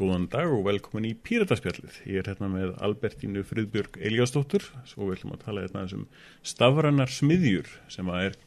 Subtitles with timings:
[0.00, 1.98] Góðan dag og velkomin í Pírataspjallið.
[2.08, 4.64] Ég er hérna með Albertínu Friðbjörg Eliastóttur
[4.96, 6.06] og við ætlum að tala hérna um
[6.40, 8.38] stafrannar smiðjur sem að er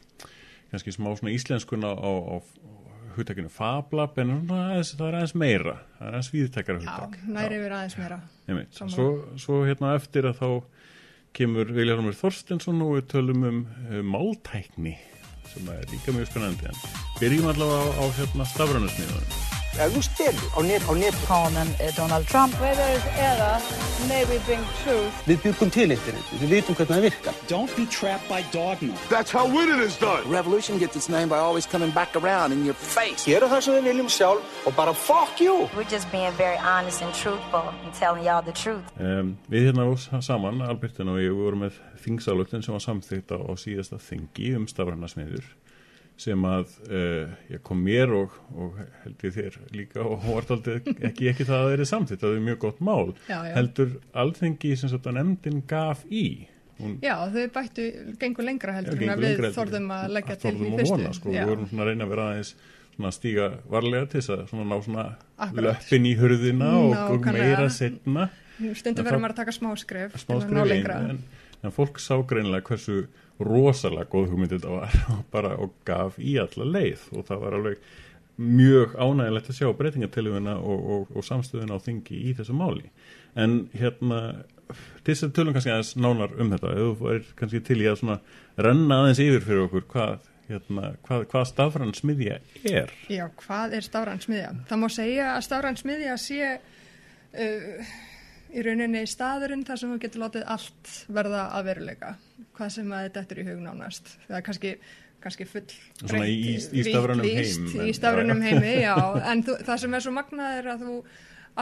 [0.72, 2.36] kannski smá svona íslenskuna á, á,
[3.14, 7.22] hugtakinu fablab en aðeins, það er aðeins meira, það er aðeins viðtækara hugtak.
[7.22, 8.22] Já, næri verið aðeins meira.
[8.48, 8.84] Einmitt.
[8.98, 9.08] Svo,
[9.46, 10.50] svo hérna eftir að þá
[11.38, 14.98] kemur Viljarumur Þorstensson og við tölum um, um máltækni
[15.54, 16.86] sem er líka mjög spennandi en
[17.22, 19.53] byrjum allavega á, á hérna stafrannarsmiðunum.
[19.74, 21.16] Ef þú stelur á net, á net.
[21.26, 22.54] Pánan er Donald Trump.
[22.62, 23.58] Whether eða
[24.08, 25.10] may we bring truth.
[25.26, 27.40] Við byggum til internetið, við vitum hvernig það virkar.
[27.50, 28.94] Don't be trapped by dogma.
[29.10, 30.30] That's how winning is done.
[30.30, 33.26] Revolution gets its name by always coming back around in your face.
[33.26, 35.66] Gera það sem við viljum sjálf og bara fuck you.
[35.74, 38.86] We're just being very honest and truthful and telling y'all the truth.
[39.02, 39.90] Um, við hérna
[40.22, 44.54] saman, Albertin og ég, við vorum með þingsálutin sem var samþýtt á, á síðasta þingi
[44.60, 45.50] um stafrannarsmiður
[46.24, 50.78] sem að uh, ég kom mér og, og held ég þér líka og hortaldi
[51.10, 53.54] ekki ekki það að það er samþýtt, það er mjög gott mál Já, já.
[53.58, 56.24] heldur alþengi sem að nefndin gaf í
[56.80, 57.88] hún, Já, þau bættu,
[58.22, 60.80] gengur lengra heldur gengur að við lengra heldur- þorðum að leggja til þorðum í að
[60.84, 60.96] fyrstu.
[60.98, 61.42] vona, sko, Já.
[61.44, 62.54] við vorum svona að reyna að vera aðeins
[62.94, 65.06] svona að stíga varlega til þess að svona ná svona
[65.48, 65.64] Akkurat.
[65.68, 67.48] löppin í hurðina og, og Nákvæmlega.
[67.54, 68.30] meira setna
[68.78, 70.98] Stundum verður maður að taka smá ná skrif lengra.
[71.02, 71.24] einn en,
[71.66, 73.00] en fólk sá greinilega hversu
[73.48, 74.98] rosalega góð hugmynd þetta var
[75.36, 77.10] bara og gaf í alla leið.
[77.18, 77.92] Og það var alveg
[78.44, 82.90] mjög ánægilegt að sjá breytingatiluguna og, og, og samstöðuna á þingi í þessu máli.
[83.38, 84.22] En hérna
[85.04, 87.90] til þess að tölum kannski aðeins nánar um þetta ef þú er kannski til í
[87.90, 88.20] að svona
[88.68, 92.94] renna aðeins yfir fyrir okkur hvað, hérna, hvað, hvað stafrann smiðja er.
[93.12, 94.54] Já, hvað er stafræn smiðja?
[94.70, 97.94] Það má segja að stafræn smiðja sé uh,
[98.54, 102.16] í rauninni staðurinn þar sem þú getur látið allt verða að veruleika.
[102.54, 104.12] Hvað sem að þetta er í hug nánast.
[104.28, 104.74] Það er kannski,
[105.24, 105.66] kannski full
[106.04, 106.72] Svona í- í- vítlýst,
[107.74, 108.60] heim, Í stafrænum já, já.
[108.60, 108.96] heimi, já.
[109.32, 110.98] En þú, það sem er svo magnað er að þú,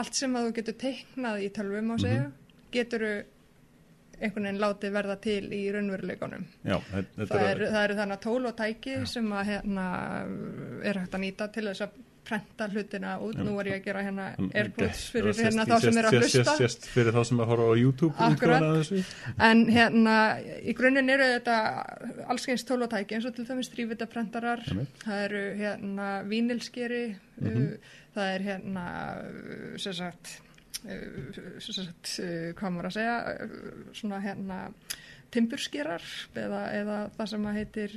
[0.02, 2.34] allt sem að þú getur teiknað í tölvum á segja, Mhm.
[2.72, 3.08] getur
[4.22, 6.44] einhvern veginn látið verða til í raunveruleikunum.
[6.64, 6.78] Já,
[7.18, 9.86] Það eru er þannig tól og tæki sem að hérna
[10.86, 11.90] er hægt að nýta til þess að
[12.28, 13.36] prenta hlutina út.
[13.42, 16.56] Nú var ég að gera hérna airpods fyrir Sést- hérna þá sem er að hlusta.
[16.58, 18.92] sést fyrir þá sem að horfa á YouTube Akkurat.
[19.40, 20.16] En hérna
[20.62, 21.58] í grunninn eru þetta
[22.30, 24.64] allskeins tól og tæki eins og til dæmis þrývitaprentarar.
[24.70, 25.02] Einmitt.
[25.06, 27.64] Það eru hérna vínilskeri, Mhm.
[27.64, 27.78] uh,
[28.16, 28.86] það er hérna
[29.24, 30.42] uh, sem sagt,
[30.86, 32.20] uh, sem sagt
[32.56, 33.50] hvað maður að segja,
[33.94, 34.74] svona hérna
[35.32, 36.02] timburskerar
[36.36, 37.92] eða, eða það sem að heitir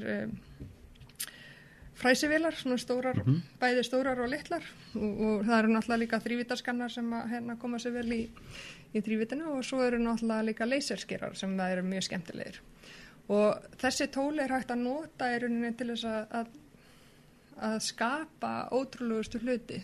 [1.99, 3.21] fræsivélar, svona stórar,
[3.61, 4.65] bæði stórar og litlar.
[4.95, 8.23] Og, og það eru náttúrulega líka þrývítaskannar sem að hérna koma sér vel í,
[8.95, 12.61] í þrývitinu og svo eru náttúrulega líka leyserskerar sem það eru mjög skemmtilegir.
[13.35, 16.51] Og þessi tóli er hægt að nota í rauninni til þess að, að,
[17.71, 19.81] að skapa ótrúlegustu hluti.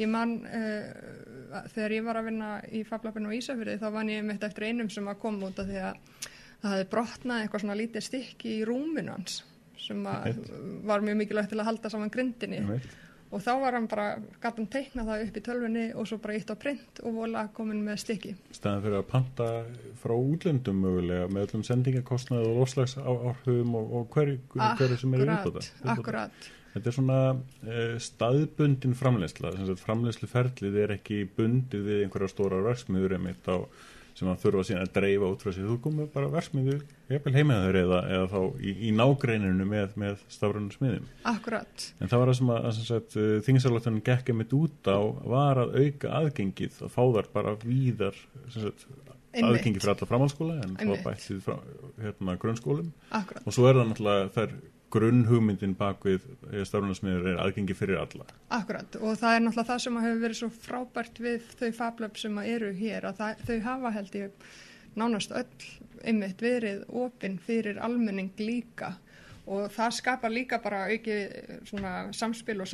[0.00, 4.24] Ég man uh, þegar ég var að vinna í Fablapinu og Ísafyrði þá vann ég
[4.24, 5.98] mitt eftir einum sem að koma út af því að
[6.60, 9.42] það hefði brotnað eitthvað svona lítið stykki í rúminu hans
[9.80, 10.02] sem
[10.88, 12.86] var mjög mikilvægt til að halda saman grindinni Einmitt.
[13.30, 14.06] og þá var hann bara,
[14.42, 17.82] hann teikna það upp í tölvunni og svo bara ítt á print og vola komin
[17.86, 18.32] með stykki.
[18.56, 19.50] staðan fyrir að panta
[20.02, 25.28] frá útlöndum mögulega með öllum sendingakostnað og loslags áhrifum og, og hverju hver sem eru
[25.28, 25.94] Akkurat, viðbóta.
[25.94, 26.50] akkurat.
[26.70, 29.50] Þetta er svona uh, staðbundin framleysla,
[29.82, 33.58] framleysluferlið er ekki bundið við einhverja stóra versmiður einmitt á
[34.18, 35.68] sem að þurfa síðan að dreifa út frá sér.
[35.70, 40.72] Þú komið bara versmiður, jafnvel heimaður eða, eða þá í, í nágreininu með, með stafrænum
[40.74, 41.06] smiðum.
[41.30, 41.86] Akkurat.
[42.00, 44.98] En það var það sem að, að sem sagt, þingsalóttan gekk einmitt út á
[45.36, 48.18] var að auka aðgengið, að fá þar bara víðar
[48.54, 48.86] sagt,
[49.30, 49.60] Einmitt.
[49.60, 51.04] aðgengi fyrir alla framhaldsskóla en þá Einmitt.
[51.06, 51.56] bætt við frá,
[52.02, 53.44] hérna, grunnskólum Akkurat.
[53.46, 54.54] og svo er það náttúrulega þær
[54.90, 56.24] grunnhugmyndin bak við
[56.66, 58.26] stafrunarsmiður er aðgengi fyrir alla.
[58.54, 62.40] Akkurat og það er náttúrulega það sem hefur verið svo frábært við þau fablöp sem
[62.42, 64.50] eru hér að það, þau hafa held ég
[64.98, 65.70] nánast öll
[66.02, 68.94] einmitt verið opinn fyrir almenning líka
[69.50, 71.16] og það skapar líka bara auki
[71.68, 72.70] svona samspil og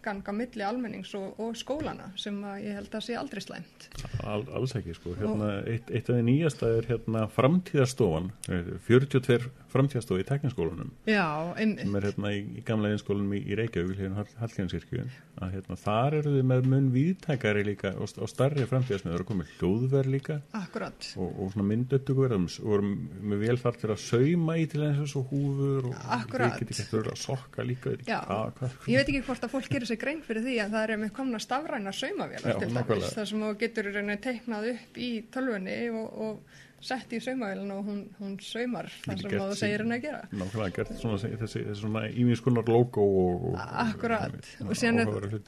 [0.00, 3.88] samganga milli almennings og, og skólana sem að ég held að sé aldrei slæmt.
[4.24, 5.14] Al, alls ekki sko.
[5.18, 11.26] Hérna, eitt, eitt af því nýjasta er hérna framtíðarstofan, eh, 42 framtíðarstofi í tekniskólanum Já,
[11.54, 11.84] einmitt.
[11.84, 15.04] sem er hérna í, í gamla einskólanum í, í Reykjavík hérna Hallgjörnskirkju
[15.40, 19.52] að hérna þar eru þið með mun viðtækari líka og, og starri framtíðarsmiður og komið
[19.58, 21.10] hljóðverð líka Akkurat.
[21.16, 22.92] og, og svona myndöttugur og vorum
[23.30, 26.58] með velfart til að sauma í til eins og húfur og Akkurat.
[26.58, 28.76] við getum ekki að sokka líka Já, hvað, hvað.
[28.90, 31.12] ég veit ekki hvort að fólk gerir sér grein fyrir því að það er með
[31.20, 33.92] komna stafræna saumavélar til dæmis, þar sem þú getur
[34.26, 39.42] teiknað upp í tölvunni og, og sett í saumavélina og hún, hún saumar Getur sem
[39.42, 40.20] þú segir henni að gera.
[40.32, 44.38] Nákvæmlega gert svona, þessi, þessi svona íminskunar logo og, og Akkurat.
[44.62, 45.42] og, Og síðan er-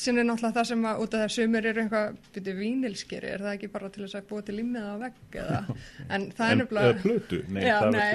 [0.00, 3.44] síðan er náttúrulega það sem að út af það sumir eru eitthvað byrju vínilskeri, er
[3.44, 5.60] það ekki bara til þess að búa til limmið á vegg eða,
[6.16, 6.60] en það er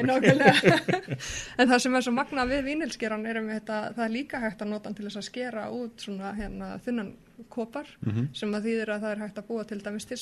[0.10, 0.54] nákvæmlega.
[1.60, 4.64] En það sem er svo magna við vínilskeran er um þetta, það er líka hægt
[4.66, 7.14] að nota til þess að skera út svona hérna þunnan
[7.52, 8.30] kopar Mhm.
[8.34, 10.18] sem að þýðir að það er hægt að búa til dæmis til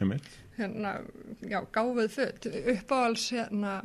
[0.00, 0.28] Einmitt.
[0.58, 0.92] hérna,
[1.42, 2.46] já, gáfuð föt.
[2.74, 3.82] Uppáhals hérna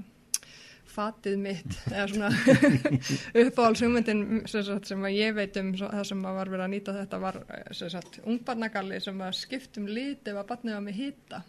[0.99, 2.29] fatið mitt eða svona
[3.45, 7.23] uppáhals hugmyndin sem, að ég veit um það sem að var verið að nýta þetta
[7.23, 7.97] var eh,
[8.27, 11.43] ungbarnagalli sem að skiptum lit ef að var með hýta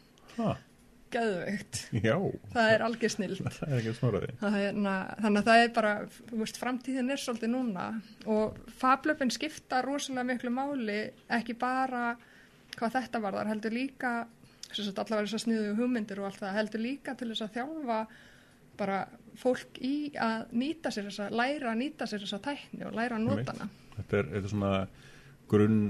[1.90, 2.14] já,
[2.52, 3.40] það er algjör snild
[4.40, 5.94] þannig að það er bara
[6.30, 7.86] veist, framtíðin er svolítið núna
[8.30, 11.00] og fablöfin skipta rosalega miklu máli
[11.40, 12.12] ekki bara
[12.76, 14.12] hvað þetta var þar heldur líka
[14.70, 18.00] allavega þess að sniðu hugmyndir og allt það heldur líka til þess að þjálfa
[18.80, 19.00] bara
[19.38, 23.26] fólk í að nýta sér þessa, læra að nýta sér þessa tækni og læra að
[23.28, 23.68] nota hana
[24.00, 24.74] Þetta er, þetta er svona
[25.50, 25.80] grunn,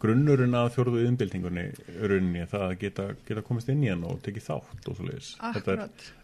[0.00, 1.64] grunnurinn að fjórðu innbyltingunni
[2.00, 5.32] rauninni það að geta, geta komist inn í hann og tekið þátt og svo leiðis.
[5.42, 5.82] Þetta er,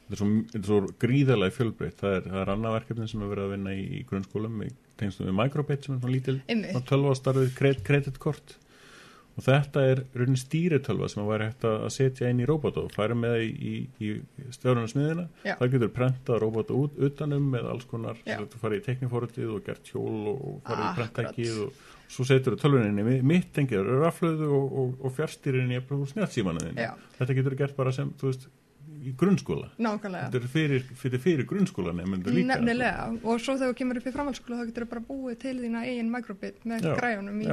[0.09, 0.29] er svo,
[0.71, 1.99] svo gríðarlega fjölbreytt.
[2.01, 4.71] Það er, er annað verkefni sem er verið að vinna í, í grunnskólum í
[5.01, 6.81] tengstum við Microbit sem er svona lítil Einmitt.
[6.89, 7.55] tölvastarfið
[7.87, 8.57] kreditkort
[9.41, 12.93] og þetta er raunin stýritölva sem að væri hægt að setja inn í robota og
[12.93, 18.21] færa með í, í, í stjórnarsmiðina það getur prentað robota út utanum með alls konar,
[18.27, 20.99] þú farið í tekniforritið og gert hjól og farið í Akkurat.
[21.01, 26.85] prenttækið og svo setur þú tölvuninni mitt tengið, raflöðu og, og, og fjárstýrinni í snjálfsímanuðinni
[26.89, 26.93] Já.
[27.17, 28.49] þetta getur gert bara sem, þú veist
[29.01, 29.69] í grunnskóla.
[29.81, 30.29] Nákvæmlega.
[30.31, 34.09] Þetta er fyrir, fyrir, fyrir grunnskóla nefnir líka Nefnilega, og svo þegar þú kemur upp
[34.11, 36.95] í framhaldsskóla þá getur þú bara búið til þína eigin microbit með Já.
[37.01, 37.47] græjunum í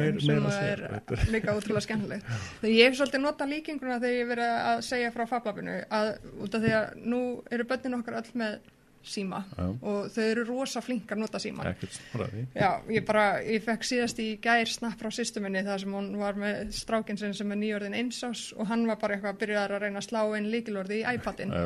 [0.00, 2.26] meir- sem meira að að segja, er þetta líka útrúlega skemmtilegt.
[2.60, 6.12] Þegar ég hef svolítið notað líkinguna þegar ég verið að segja frá fablabinu að
[6.44, 8.58] út af því að nú eru börnin okkar öll með
[9.02, 9.40] síma.
[9.56, 9.64] Já.
[9.80, 14.28] og þau eru rosa flink að nota snoraði Já, ég bara, ég fekk síðast í
[14.42, 17.96] gær snapp frá sýstu minni þar sem hún var með strákinn sinn sem er nýjörðin
[17.96, 21.16] einsás og hann var bara eitthvað að byrja að reyna að slá inn líkilorði í
[21.16, 21.56] iPadin.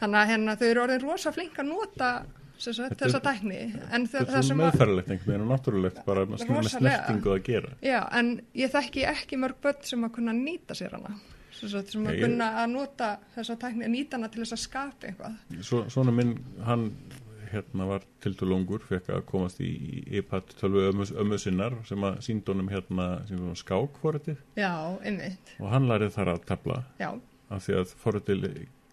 [0.00, 2.12] Þannig að hérna, þau eru orðin rosa flink að nota
[2.58, 3.64] þessa þau,
[4.10, 7.74] þetta er svo sem að, meðferðilegt einhvern veginn og náttúrulegt bara með, snertingu að gera.
[7.84, 11.14] Já, en ég þekki ekki mörg börn sem að kunna nýta sér hana.
[11.58, 15.08] Sem, sagt, sem að kunna að nota þessa tækni, nýta hana til þess að skapa
[15.08, 15.40] eitthvað.
[15.66, 16.92] Svo, svona minn, hann
[17.48, 20.88] hérna var tildurlungur, fekk að komast í, í iPad 12
[21.22, 23.08] ömmu, sinnar sem að sínd honum hérna
[23.58, 24.00] skák
[25.02, 26.82] einmitt, og hann lærið þar að tefla.
[27.00, 27.10] Já,
[27.48, 28.48] af því að forritið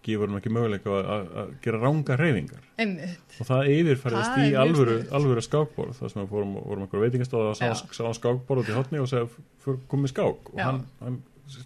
[0.05, 3.37] gefur hann ekki möguleika að, að, að gera ranga reyfingar einmitt.
[3.41, 4.01] og það er
[4.45, 5.95] í alvöru, alvöru skákborð.
[5.99, 7.75] Þar sem við fórum, vorum okkur veitingastóð og sá, Já.
[7.97, 10.53] sá hann skákborð út í hotni og segja komið skák.
[10.53, 10.67] Og Já.
[10.69, 11.17] hann, hann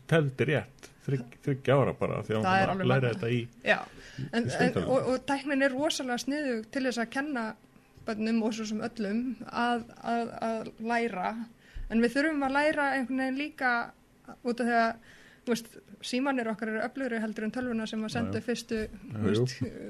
[0.10, 0.88] teldi rétt
[1.45, 3.41] þryggja ára bara því að hann læra þetta í
[4.33, 4.88] en, steintölvu.
[4.88, 7.45] og, og tæknin er rosalega sniðu til þess að kenna
[8.07, 11.35] bönnum og svo sem öllum að, að, að læra.
[11.89, 13.73] En við þurfum að læra einhvern veginn líka
[14.45, 14.91] út af því að
[15.50, 15.69] veist,
[16.06, 18.83] símanir okkar eru öflugri heldur en tölvuna sem að senda fyrstu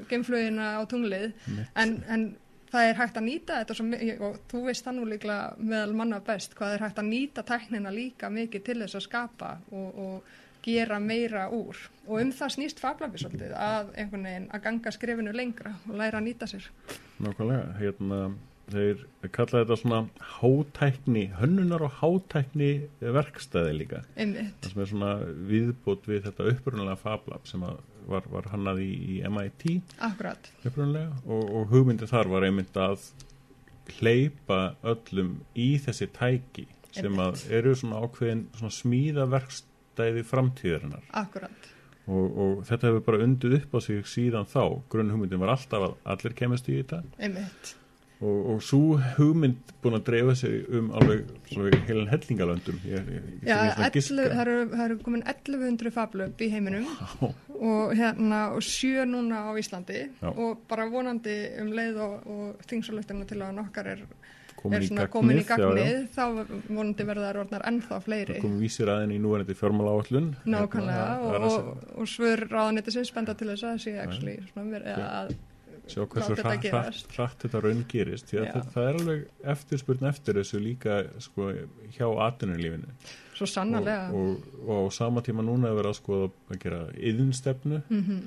[0.10, 1.34] geimflugina á tunglið.
[1.76, 2.30] En, en
[2.72, 6.20] það er hægt að nýta þetta mi- og þú veist það nú líklega meðal manna
[6.26, 10.24] best hvað er hægt að nýta tæknina líka mikið til þess að skapa og, og
[10.66, 11.78] gera meira úr.
[12.08, 16.22] Og um það snýst fablabi svolítið að einhvern veginn að ganga skrefinu lengra og læra
[16.22, 16.70] að nýta sér.
[17.24, 18.22] Nákvæmlega, hérna
[18.70, 20.00] þeir kalla þetta svona
[20.38, 22.72] hátækni, hönnunar og hátækni
[23.02, 24.04] verkstæði líka.
[24.16, 25.14] Einmitt, það sem er svona
[25.50, 27.80] viðbót við þetta upprunalega fablab sem að
[28.10, 29.66] var, var hannað í, í MIT
[31.26, 33.10] og, og hugmyndið þar var einmitt að
[34.00, 38.74] hleypa öllum í þessi tæki sem að eru svona ákveðin svona
[40.00, 41.04] smíðaverkstæði framtíðarinnar.
[41.20, 41.68] Akkurat,
[42.10, 44.64] og, og þetta hefur bara undið upp á sig síðan þá.
[44.90, 47.04] Grunn hugmyndin var alltaf að allir kemast í þetta.
[47.20, 47.76] Einmitt.
[48.20, 51.30] Og, og svo hugmynd búin að dreifa sig um alveg,
[51.88, 52.82] heilan hellingalöndum.
[52.84, 54.34] Ég, ég, ég, Já, ég, ég, 11,
[54.74, 56.90] það eru, komin 1100 fablöp í heiminum.
[57.60, 60.10] Og hérna og sjö núna á Íslandi.
[60.20, 60.30] Já.
[60.34, 64.04] og bara vonandi um leið og, og þingsalöftina til að nokkar er,
[64.62, 66.30] komin er í komin í gagnið, já, já.
[66.30, 68.34] gagnið þá vonandi verða þær orðnar ennþá fleiri.
[68.38, 72.96] Það komum vísir aðeins í núverandi fjármála áallun nákvæmlega Hérna, og, og, og svör ráðanætti
[72.98, 75.32] sem spenda til þess að sé actually svona verið að
[75.90, 78.52] sjá hversu láta þetta hratt, hratt, hratt þetta raun gerist því að Já.
[78.54, 79.24] það, það er alveg
[79.56, 81.48] eftirspurn eftir þessu líka sko,
[81.96, 82.92] hjá atvinnulífinu.
[83.40, 84.12] Svo sannarlega.
[84.14, 88.20] Og, og, og á sama tíma núna er verið að skoða að gera yðinstefnu Mhm.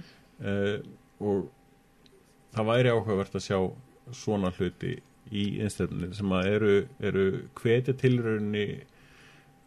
[0.42, 0.78] eh,
[1.22, 1.46] og
[2.56, 3.58] það væri áhugavert að sjá
[4.12, 4.96] svona hluti
[5.30, 7.26] í innstefnunni sem að eru, eru
[7.60, 8.66] hvetja tilrauninni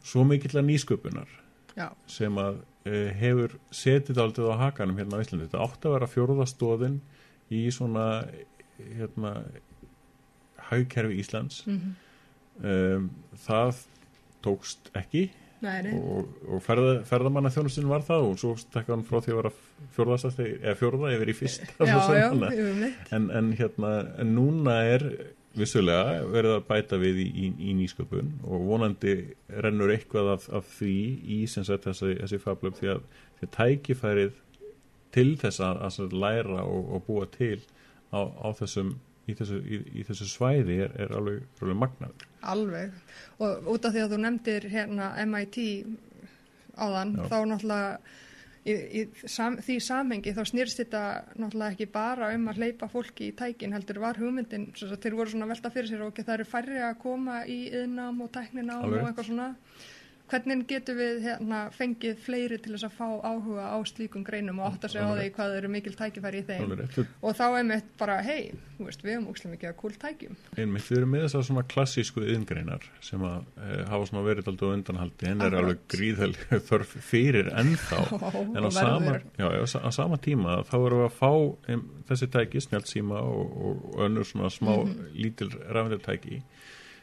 [0.05, 1.29] svo mikill að nýsköpunar
[1.77, 5.47] já, sem að uh, hefur setið aldrei á hakanum hérna á Íslandi.
[5.47, 6.99] Þetta átti að vera fjórðastóðin
[7.53, 8.05] í svona
[8.77, 9.37] hérna
[10.69, 11.63] hagkerfi Íslands.
[11.69, 11.95] Mhm.
[12.61, 13.09] um,
[13.45, 13.83] það
[14.45, 15.29] tókst ekki
[15.63, 19.39] Nei, og, og ferða, ferðamanna þjónustin var það og svo stekka hann frá því að
[19.39, 19.51] vera
[19.95, 22.27] fjórðast eða fjórða yfir í fyrst Já, já,
[23.15, 25.07] en, en hérna en núna er
[25.55, 29.15] vissulega verið að bæta við í, í, í nýsköpun og vonandi
[29.63, 30.95] rennur eitthvað af, af því
[31.37, 33.05] í sagt þessi, þessi fablöf því að
[33.39, 34.41] því tækifærið
[35.15, 37.59] til þess að, að læra og, og búa til
[38.11, 38.95] á, á þessum
[39.25, 42.91] í þessu, í, í þessu svæði er, er alveg, alveg magnaður Alveg.
[43.41, 45.57] Og út af því að þú nefndir hérna MIT
[46.75, 47.23] áðan, Já.
[47.31, 47.95] þá náttúrulega
[48.65, 51.01] í, í sam, því samhengi þá snýrst þetta
[51.37, 55.49] náttúrulega ekki bara um að hleypa fólki í tækin, heldur var hugmyndin, þeir voru svona
[55.51, 59.03] velta fyrir sér og ekki það eru færri að koma í yðnám og tækninám Alveg
[59.03, 59.51] og eitthvað svona.
[60.25, 64.71] Hvernig getum við hérna, fengið fleiri til þess að fá áhuga á slíkum greinum og
[64.73, 66.73] átt að segja á því hvað eru mikil tækifæri í þeim?
[67.21, 70.35] Og þá er mitt bara, hei, við höfum ókslega mikið að kúl tækjum.
[70.57, 74.53] einmitt við erum með þessar svona klassísku yðngreinar sem að e, hafa svona verið á
[74.71, 75.29] undanhaldi.
[75.29, 76.31] En er alveg gríðhæl
[76.71, 78.01] þörf fyrir ennþá.
[78.57, 81.31] En á sama, já, á sama tíma þá erum við að fá
[81.75, 85.05] um, þessi tæki snjálfsíma og, og önnur svona smá Mhm.
[85.15, 86.41] lítil rafnirtæki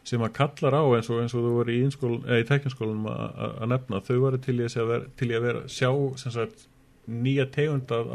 [0.09, 4.03] sem að kallar á eins og, eins og þú voru í, í tækjaskólanum að nefna
[4.03, 5.91] þau voru til í að vera, til í að vera sjá
[6.23, 6.69] sagt
[7.11, 8.11] nýja tegund að,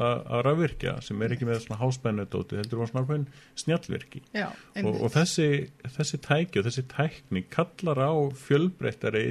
[0.47, 3.25] rafvirkja sem er ekki með svona háspennudóti heldur var svona ákveðin
[3.59, 4.47] snjallvirki Já,
[4.83, 5.47] og, og þessi,
[5.97, 8.11] þessi tæki og þessi tækni kallar á
[8.45, 9.25] fjölbreyttari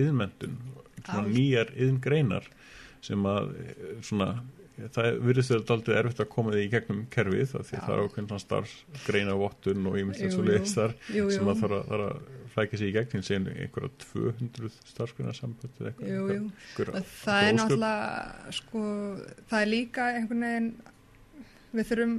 [1.07, 1.31] Allt.
[1.33, 2.51] nýjar yðngreinar
[3.05, 3.53] sem að
[4.05, 4.31] svona
[4.77, 8.27] það virðist þau aldrei erfitt að koma því í gegnum kerfið því það er ákveðin
[8.31, 11.53] svona starfsgreina vottun og leiðist þar Jú, sem jú.
[11.53, 16.13] að þarf að, að flækja sig í gegn sem einhverja 200 starfsgreina sambönd eða eitthvað,
[16.13, 16.43] Jú, jú.
[16.43, 16.93] einhver,
[17.23, 18.83] Það er náttúrulega, sko,
[19.51, 20.69] það er líka einhvern veginn,
[21.77, 22.15] við þurfum,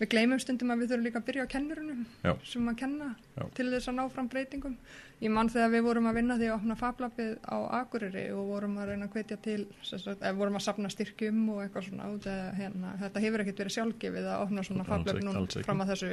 [0.00, 2.32] við gleymum stundum að við þurfum líka að byrja á kennurunum Já.
[2.52, 3.44] sem að kenna Já.
[3.58, 4.76] til þess að ná fram breytingum.
[5.20, 8.78] Ég man þegar við vorum að vinna því að opna fablapið á Akureyri og vorum
[8.80, 12.46] að reyna að hvetja til, sagt, vorum að sapna styrkjum og eitthvað svona út eða
[12.56, 15.66] hérna, þetta hefur ekkert verið sjálfgefið að opna svona Alls fablap ekki, nú alls ekki.
[15.68, 16.12] fram að þessu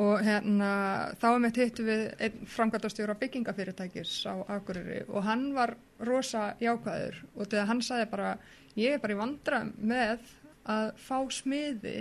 [0.00, 0.70] og hérna
[1.18, 5.74] þá er mitt hittu við einn framkvæmtastjóra byggingafyrirtækis á Akureyri og hann var
[6.06, 8.32] rosa jákvæður og þegar hann sagði bara
[8.78, 10.24] ég er bara í vandra með
[10.70, 11.98] að fá smiði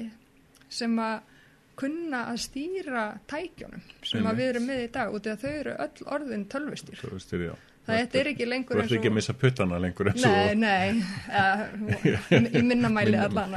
[0.70, 1.36] sem að
[1.80, 4.40] kunna að stýra tækjónum sem að Einmitt.
[4.42, 7.54] við erum með í dag og þegar þau eru öll orðin tölvustýr Þú veist, já.
[7.88, 10.56] það þetta er ekki Þú lengur ert ekki að missa puttana lengur eins og Nei,
[10.60, 13.56] nei, í minna mæli allan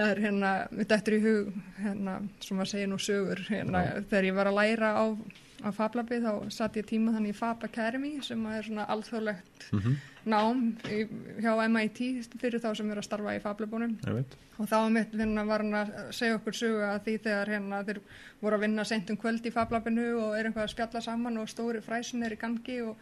[0.00, 1.48] Það er hérna, mitt eftir í hug
[1.82, 5.04] hérna, sem maður segir nú sögur hérna, þegar ég var að læra á,
[5.64, 9.96] á Fablabi þá satt ég tíma þannig í Fab Academy sem er svona alþjóðlegt Mhm.
[10.26, 11.06] nám í,
[11.40, 11.98] hjá MIT
[12.40, 13.40] fyrir þá sem eru að starfa í
[14.14, 14.36] veit.
[14.58, 18.00] og þá mitt hérna, var hann að segja okkur sögu að því þegar hérna, þeir
[18.42, 21.48] voru að vinna sent um kvöld í Fablabinu og er eitthvað að spjalla saman og
[21.48, 22.96] stóri fræsin er í gangi og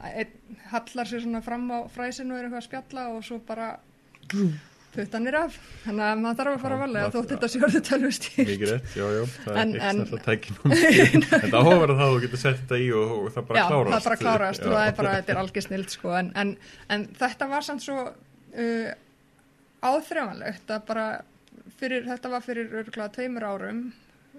[0.00, 0.28] einn
[0.70, 3.78] hallar sér svona fram á fræsinu og er eitthvað að spjalla og svo bara
[4.94, 7.80] puttanir af þannig að maður þarf að fara að valega Já, þótt það- þetta sjórðu
[7.88, 10.74] tölvustýr Mikið rétt, já, já, það En- er en- ekki þetta tækinum.
[11.30, 13.94] Þetta áhugaverð það að þú getur sett þetta í og, og það bara Já, klárast.
[13.94, 14.76] það bara klárast og Já.
[14.78, 16.52] það er bara, þetta er algjör snild sko, en, en,
[16.96, 18.90] en þetta var samt svo uh,
[19.90, 21.06] áþreifanlegt að bara
[21.80, 23.84] fyrir, þetta var fyrir örgulega tveimur árum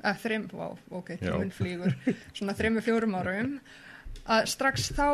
[0.01, 0.45] eða þreim,
[0.97, 1.31] ok, Já.
[1.31, 1.95] tíminn flýgur
[2.37, 3.55] svona þreimur fjórum árum
[4.27, 5.07] að strax þá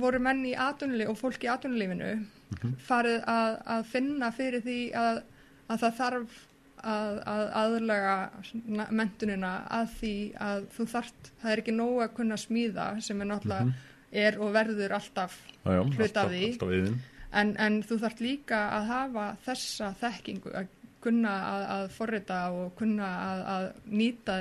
[0.00, 2.14] voru menn í atvinnulíf og fólk í atvinnulífinu
[2.54, 2.74] Mhm.
[2.86, 5.16] farið að, að finna fyrir því að,
[5.72, 6.34] að það þarf
[6.84, 7.48] að, að
[8.46, 13.20] svona mentunina að því að þú þarft, það er ekki nóg að kunna smíða sem
[13.24, 13.72] er náttúrulega
[14.12, 16.94] er og verður alltaf Já, já, hluti af því.
[17.32, 20.68] en, en þú þarft líka að hafa þessa þekkingu að
[21.04, 23.66] kunna að, að forrita og kunna að, að
[23.98, 24.38] nýta,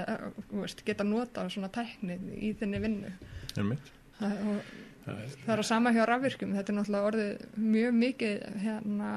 [0.51, 3.15] veist, geta nota svona tækni í þinni vinnu.
[3.55, 3.89] Það, og,
[5.03, 9.09] það er að sama hjá rafvirkjum, þetta er náttúrulega orðið mjög mikið hérna,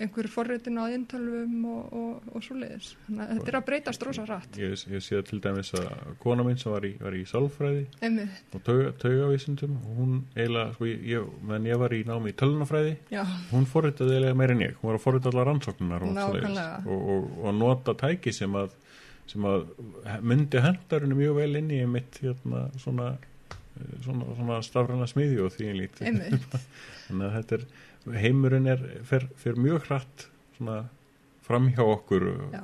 [0.00, 2.90] einhver forritin á inntölvum og, og, og svoleiðis.
[3.06, 4.58] Þannig að þetta er að breytast rosa rætt.
[4.60, 8.42] Ég, ég sé til dæmis að kona minn sem var í, var í sálfræði Einmitt,
[8.56, 12.94] og tauga, taugavísundum og hún eiginlega, sko, ég, meðan ég var í námi í tölunafræði,
[13.12, 14.76] já, hún forritaði eiginlega meira en ég.
[14.80, 16.22] Hún var að forrita allar rannsóknunar og,
[16.86, 18.72] og, og, og að nota tæki sem að,
[19.28, 19.68] sem að
[20.24, 23.18] myndi hendarinu mjög vel inn í mitt hérna svona
[24.04, 26.20] svona, svona stafræna smiði og því lítið
[27.08, 30.78] þannig að þetta er heimurinn er fer, fer mjög hratt svona
[31.46, 32.62] fram hjá okkur já,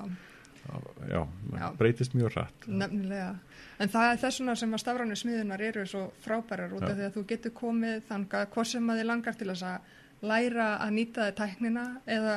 [1.10, 1.20] já,
[1.56, 1.66] Já.
[1.78, 3.34] breytist mjög hratt nefnilega.
[3.76, 7.16] En það er þessuna sem að stafrænu smiðunar eru svo frábærar út af því að
[7.18, 9.94] þú getur komið þangað hvort sem að þið langar til þess að
[10.26, 12.36] læra að nýta þið tæknina eða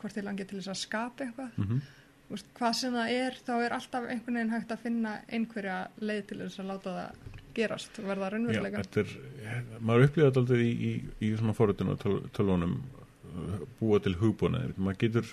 [0.00, 1.58] hvort þið langar til þess að skapa eitthvað.
[1.62, 1.82] mm
[2.32, 6.22] Úst, hvað sem það er, þá er alltaf einhvern veginn hægt að finna einhverja leið
[6.30, 8.82] til þess að láta það gerast verða raunveruleika.
[8.82, 10.92] Þetta er, maður upplýða þetta aldrei í, í,
[11.28, 15.32] í svona forutinu og töl, tölvunum uh, búa til hugbúnaði, maður getur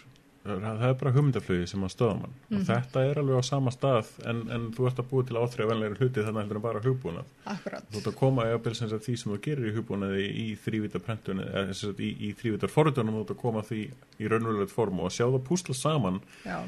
[0.58, 2.36] það er bara hugmyndaflögi sem að stöða mann.
[2.50, 2.60] Mhm.
[2.60, 6.00] og þetta er alveg á sama stað en, en þú ert að búa til áþreifanlegri
[6.00, 7.34] hluti þannig heldur en bara hugbúnað.
[7.46, 10.48] Akkurat, þú ert að koma eða sem sagt, því sem þú gerir í hugbúnaði í
[10.64, 13.82] þrývita prentunni eða sagt, í, í þrývitar forutunum þú ert að koma því
[14.20, 16.60] í raunverulegt form og að sjá það púsla saman já,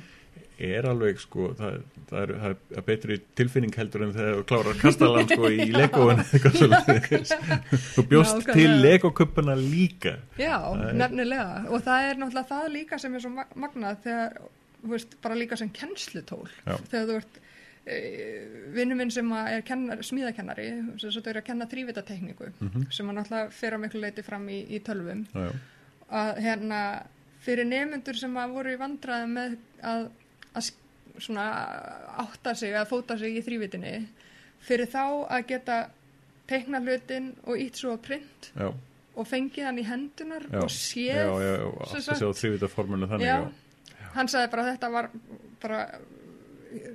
[0.67, 1.75] er alveg sko það,
[2.09, 6.21] það, er, það er betri tilfinning heldur en þegar þú klárar kastalan sko í legóin
[6.23, 7.35] eitthvað svolítið
[7.97, 8.55] þú bjóst Nákvæmlega.
[8.57, 10.15] til legokuppuna líka.
[10.39, 11.47] Já, er- nefnilega.
[11.71, 14.35] Og það er náttúrulega það líka sem er svo mag- magnað þegar,
[14.83, 16.43] þú veist, bara líka sem kennslutól.
[16.65, 16.75] Já.
[16.91, 17.39] þegar þú ert
[17.85, 17.97] e,
[18.75, 20.67] vinnu minn sem að er kennar, smíðakennari
[21.01, 22.51] sem svo þau eru að kenna þrývitatekníku
[22.93, 25.23] sem að náttúrulega fer að miklu leiti fram í, í tölvum.
[25.33, 25.49] Já,
[26.11, 26.81] að hérna
[27.41, 30.03] fyrir nefnendur sem að voru í vandræðum með að,
[30.55, 30.71] að
[31.21, 31.45] svona
[32.23, 33.95] átta sig að fóta sig í þrývitinni
[34.65, 35.03] fyrir þá
[35.37, 35.79] að geta
[36.49, 38.69] teikna hlutin og ítt svo að print já,
[39.15, 42.31] og fengið hann í hendunar já, og séð já, já, já, sem að sagt- sjá
[42.41, 43.51] þrývita formunu þannig
[44.15, 45.09] hann sagði bara að þetta var
[45.61, 45.81] bara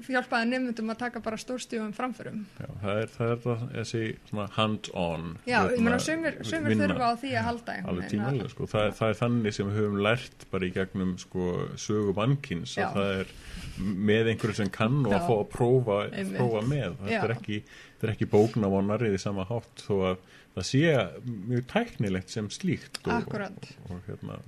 [0.06, 4.02] hjálpaði nefnendum að taka bara stórstífum framförum já, það er, það er það, þessi
[4.56, 8.68] hand-on já, ég hérna, meina sömur, þurfa á því að halda alveg tímalega sko.
[8.72, 12.76] það, er- það er þannig sem við höfum lært bara í gegnum sko, sögu mannkins
[12.78, 12.86] Já.
[12.88, 13.34] að það er
[14.06, 15.98] með einhverju sem kann og að fá að prófa,
[16.36, 17.60] prófa með þetta er ekki,
[18.02, 20.82] er ekki bóknavonarið í sama hátt þó að það sé
[21.26, 23.72] mjög tæknilegt sem slíkt og, Akkúrat.
[23.84, 24.38] og, og hérna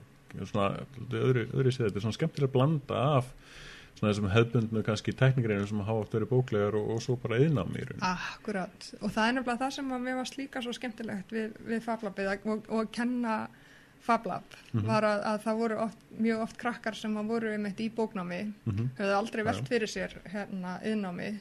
[0.49, 0.71] svona,
[1.13, 3.29] öðru, öðru séð, þetta er svona skemmtilega blanda af
[3.99, 7.75] svona þessum hefbundnu kannski teknigreinum sem hafa oft verið bóklegar og, og svo bara yðnám
[7.77, 11.35] í raun Akkurat, og það er nefnilega það sem að mér varst líka svo skemmtilegt
[11.35, 13.37] við, við Fablabið og, og kenna
[14.09, 14.55] Fablab
[14.87, 18.39] var að, að það voru oft, mjög oft krakkar sem að voru einmitt í bóknámi
[18.71, 18.91] Mhm.
[19.01, 21.33] höfðu aldrei velt fyrir sér hérna yðnámi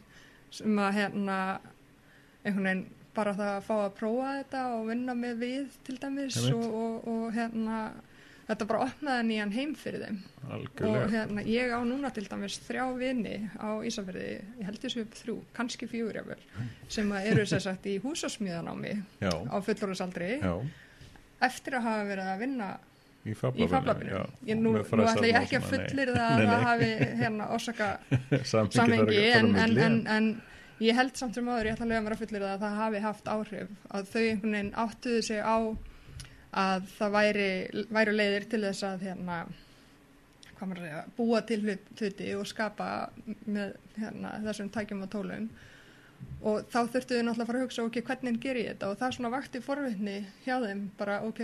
[0.57, 1.37] sem að hérna
[2.43, 2.85] einhvern veginn
[3.17, 7.23] bara það að fá að prófa þetta og vinna með við til dæmis og, og
[7.37, 7.77] hérna
[8.47, 10.17] þetta bara opnaði nýjan heim fyrir þeim.
[10.39, 14.27] Og algjörlega hérna, ég á núna til dæmis þrjá vini á Ísafjörði,
[14.61, 16.41] ég held þessu upp þrjú, kannski fjögur jáfnvel,
[16.97, 20.37] sem eru sér sagt í húsasmíðanámi já, á fullorðsaldri
[21.43, 22.69] eftir að hafa verið að vinna
[23.27, 24.21] í fablabinu.
[24.63, 27.89] nú, nú ætla ég ekki og að fullir það að það hafi hérna orsaka
[28.77, 30.29] Samhengi á en, en, en, en
[30.83, 33.03] ég held samt sem áður, ég ætla að mér að fullir það að það hafi
[33.03, 35.57] haft áhrif, að þau einhvern veginn áttuðu sig á
[36.53, 37.47] að það væri,
[37.91, 39.37] væri leiðir til þess að hérna,
[40.57, 43.09] segja, búa til hlut- hluti og skapa
[43.45, 45.49] með hérna, þessum tækjum og tólum.
[46.41, 48.89] Og þá þurftu þau náttúrulega að fara að hugsa ok, hvernig ger ég þetta?
[48.89, 51.41] Og það svona vakti forvitni hjá þeim bara ok,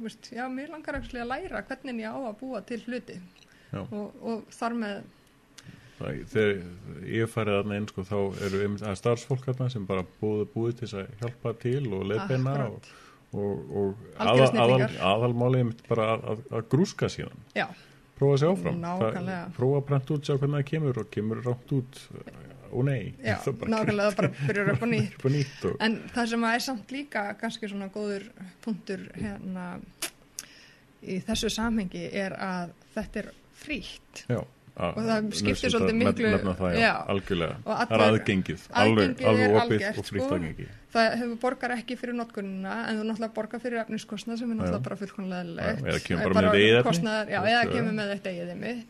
[0.00, 3.18] veist, já, mér langar ekki að læra hvernig ég á að búa til hluti.
[3.76, 5.02] Og, og þar með
[6.00, 6.62] þegar
[7.04, 8.16] ég farið þarna inn sko, þá
[8.46, 12.90] eru starfsfólk þarna sem bara búið búið til að hjálpa til og leiðbeina og, Akkúrat.
[13.32, 14.96] Og, og aðal, aðal, snillingar.
[15.12, 17.42] aðalmáli einmitt bara að, að, að grúska síðan.
[17.56, 17.66] Já,
[18.18, 18.80] prófa að sjá áfram.
[19.00, 22.00] Það- prófa að prenta út, sjá hvernig það kemur og kemur rátt út.
[22.70, 23.14] Og nei.
[23.18, 25.24] Já, Það nákvæmlega bara byrjar upp á nýtt.
[25.34, 28.28] Nýtt og, En það sem er samt líka kannski svona góður
[28.62, 29.64] punktur hérna
[31.00, 34.24] í þessu samhengi er að þetta er frítt.
[34.30, 34.40] Já,
[34.80, 36.92] Og það skiptir svolítið miklu- nefna það, já, já.
[37.14, 40.34] algjörlega Og það er aðgengið, alveg, alveg opið og frítt sko.
[40.34, 44.56] aðgengi Það hefur borgar ekki fyrir notkunina en þú náttúrulega borgar fyrir efniskostnað sem er
[44.58, 45.82] náttúrulega bara fullkonlega legt.
[45.84, 48.86] eða kemur bara með kostnaðar, Já, eða kemur með þetta eigið einmitt.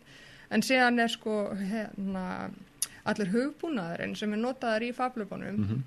[0.51, 2.51] En síðan er sko hérna,
[3.07, 5.83] allir hugbúnaðurinn sem er notaðar í fablöfunum Mhm.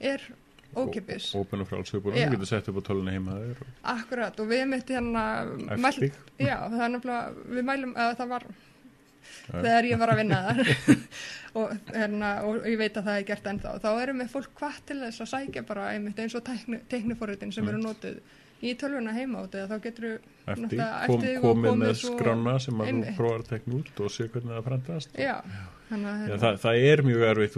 [0.00, 0.20] er
[0.74, 1.34] ókipis.
[1.36, 2.26] Ópen og frálsögbúin, Já.
[2.28, 5.46] þú getur sett upp á tölunni heima og Akkurat og við mitt hérna
[5.92, 6.12] þig.
[6.40, 8.42] Já, það er nefnilega, við mælum að það var.
[9.50, 10.62] Þegar ég var að vinna þar.
[11.52, 13.72] Og, hérna, og ég veit að það er gert ennþá.
[13.82, 17.52] Þá erum við fólk hvað til þess að sækja bara einmitt eins og tekni, tekniforritin
[17.52, 18.22] sem eru notuð
[18.62, 20.08] í tölvuna heima út eða þá getur
[20.70, 24.66] við komið með skrána sem að þú prófar að tekna út og sé hvernig það
[24.68, 25.34] prentast Já,
[25.92, 27.56] Já, hérna, það, það er mjög erfið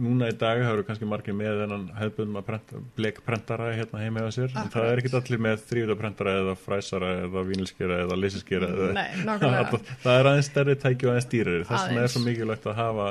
[0.00, 4.24] núna í dag það eru kannski margir með þennan hefðbundum að prenta, blekprentara hérna heima
[4.24, 4.92] hjá sér en það Akkurat.
[4.92, 9.82] er ekki allir með þrývitaprentara eða fræsara eða vínilskera eða eða, nákvæmlega.
[10.04, 13.10] það, er aðeins stærri tæki og aðeins dýrari þess vegna er svo mikilvægt að hafa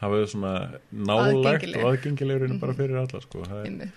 [0.00, 0.54] hafa þau svona
[1.16, 1.82] Aðgengileg.
[1.82, 3.44] og aðgengilegur bara fyrir alla sko.
[3.44, 3.90] það er,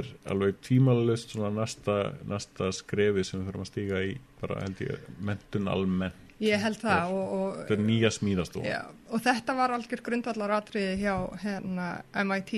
[0.00, 1.96] er alveg tímalust svona næsta,
[2.28, 6.80] næsta skrefi sem við þurfum að stíga í bara held ég mentun almennt Ég held
[6.82, 8.80] það og, og þetta er nýja smíðastofa Já,
[9.14, 11.86] og þetta var algjör grundvallar atriði hjá hérna,
[12.26, 12.52] MIT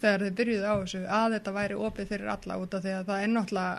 [0.00, 3.06] þegar þau byrjuðu á þessu að þetta væri opið fyrir alla út af því að
[3.10, 3.76] það er náttúrulega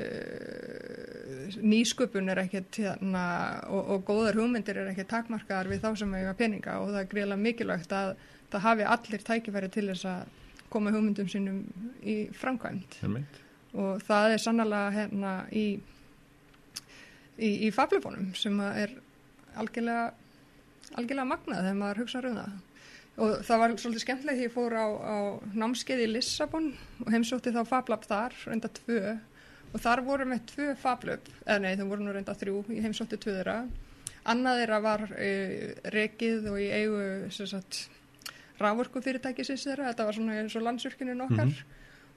[0.00, 3.24] uh, nýsköpun er ekkert hérna,
[3.68, 7.10] og, og góðar hugmyndir er ekkert takmarkaðar við þá sem eiga peninga og það er
[7.14, 8.14] greiðlega mikilvægt að
[8.50, 10.20] það hafi allir tækifæri til þess að
[10.70, 11.62] koma hugmyndum sínum
[12.06, 13.00] í framkvæmt
[13.78, 15.80] og það er sannlega hérna í,
[17.40, 18.94] í, í fablöfunum sem er
[19.60, 20.10] algjörlega,
[20.94, 22.58] algjörlega magnað þegar maður hugsa um það.
[23.20, 25.16] Og það var svolítið skemmtilegt því ég fór á, á
[25.60, 26.70] námskeið í Lissabon
[27.02, 29.16] og heimsótti þá fablab þar, reynda tvö
[29.70, 33.18] og þar voru með tvö fablöp, eða nei, það voru nú reynda þrjú, ég heimsótti
[33.20, 33.58] tvö þeirra.
[34.30, 35.28] Annað þeirra var e,
[35.94, 37.02] rekið og í eigu
[38.60, 41.52] rávorku fyrirtækisins þeirra, þetta var svona eins og landsvirkinin okkar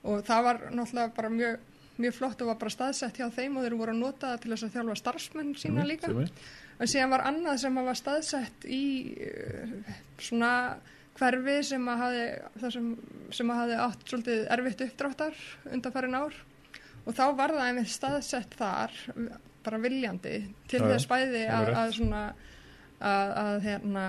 [0.03, 1.61] og það var náttúrulega bara mjög,
[2.01, 4.53] mjög flott og var bara staðsett hjá þeim og þeir voru að nota það til
[4.53, 6.29] þess að þjálfa starfsmenn sína Einmitt, líka.
[6.81, 8.83] En síðan var annað sem var staðsett í
[9.27, 10.53] uh, svona
[11.19, 12.23] hverfi sem að hafi,
[12.73, 12.87] sem,
[13.37, 16.39] sem að hafi átt svolítið erfitt uppdráttar undanfærin ár.
[17.03, 18.95] Og þá var það einmitt staðsett þar
[19.63, 20.39] bara viljandi
[20.71, 22.23] til þess bæði að, að svona
[23.03, 24.07] að, að hérna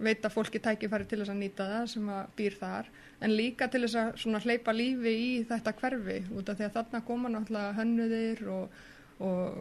[0.00, 2.88] veita fólki tækifæri til þess að nýta það sem að býr þar
[3.20, 7.02] en líka til þess að hleypa lífi í þetta hverfi út af því að þarna
[7.06, 8.80] koma náttúrulega hönnuðir og,
[9.22, 9.56] og,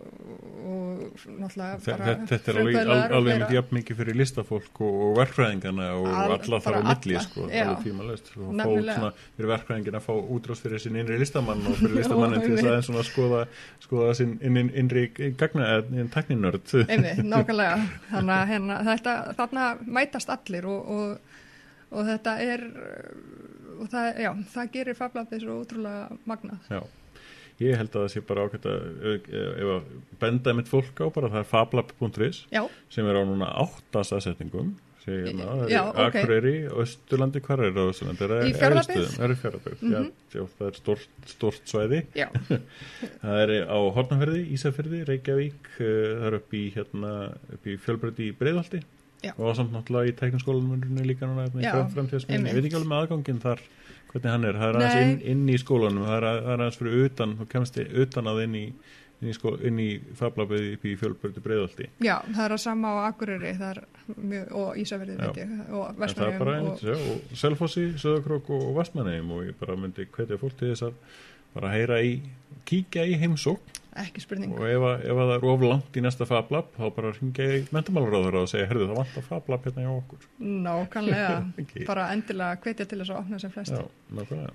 [0.61, 1.01] og
[1.41, 3.45] náttúrulega bara Þetta þetta er alveg, alveg fleira.
[3.45, 7.45] með jafn mikið fyrir listafólk og, og verkfræðingana og Al- alla þar á milli sko,
[7.49, 7.83] alveg
[8.47, 8.95] fá Nefnilega.
[8.99, 12.69] svona fyrir verkfræðingin að fá útrás fyrir sin innri listamann og fyrir listamannin til þess
[12.71, 13.43] aðeins svona skoða,
[13.87, 15.05] skoða sin inn, inn, innri
[15.39, 15.67] gagna
[16.13, 17.77] tekninörd Einmitt, nákvæmlega.
[18.13, 19.67] Þannig að hérna, þetta, þarna
[19.99, 21.37] mætast allir og, og,
[21.91, 22.67] og þetta er
[23.81, 26.67] og það, já, það gerir fablabið svo ótrúlega magnað.
[26.69, 26.81] Já,
[27.61, 29.89] ég held að það sé bara ákvæmt að
[30.21, 32.45] benda mitt fólk á bara það er fablab.is
[32.91, 35.89] sem er á núna áttastasetningum segir hérna.
[36.05, 37.89] Akureyri, Östurlandi, hvar er það
[38.45, 38.53] Í?
[38.53, 39.11] Egilsstöðum?
[39.15, 40.01] Það er í Fjarðabyggð, já,
[40.35, 40.79] já, það er
[41.31, 42.01] stort, svæði.
[43.23, 45.85] Það er á Hortnaferði, Ísafirði, Reykjavík eh,
[46.21, 47.13] það er upp í, hérna,
[47.65, 48.83] í fjölbreytti í Breiðholti.
[49.21, 49.35] Já.
[49.37, 53.59] og samt náttúrulega í tæknaskólanum líka núna hérna ég veit ekki alveg með aðgangin þar
[54.13, 55.11] hvernig hann er, það er aðeins Nei.
[55.11, 58.31] inn, inn í skólanum það er, að- það er aðeins fyrir utan, þú kemst utan
[58.33, 58.65] að inn í
[59.21, 59.33] inn í,
[59.69, 63.51] inn í fablabið upp í fjölbreytti Breiðholti já, það er að sama á Akureyri
[64.17, 65.99] mjög, og Ísafjörði og einmitt, og,
[66.71, 66.79] og,
[67.11, 70.97] og Selfossi, Söðakrók og, og Vestmanneim og ég bara myndi hvetja fólk til þess að
[71.55, 72.15] bara heyra í,
[72.65, 73.59] kíkja í heimsók
[74.01, 74.53] ekki spurning.
[74.55, 77.47] Og ef, að- ef að það er of langt í næsta fablab þá bara ringja
[77.57, 80.27] í mentamálaráður og segja, herðu það vantar fablab hérna hjá okkur.
[80.67, 81.33] Nákvæmlega,
[81.65, 81.85] Ekki.
[81.89, 83.75] bara endilega hvetja til þess að opna sem flest.
[83.75, 83.83] Já,
[84.15, 84.53] nákvæmlega.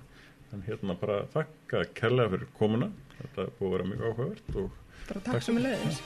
[0.55, 2.89] En hérna bara þakka kærlega fyrir komuna.
[3.17, 6.01] Þetta búið að vera mjög áhugavert og bara takk sem er leiðis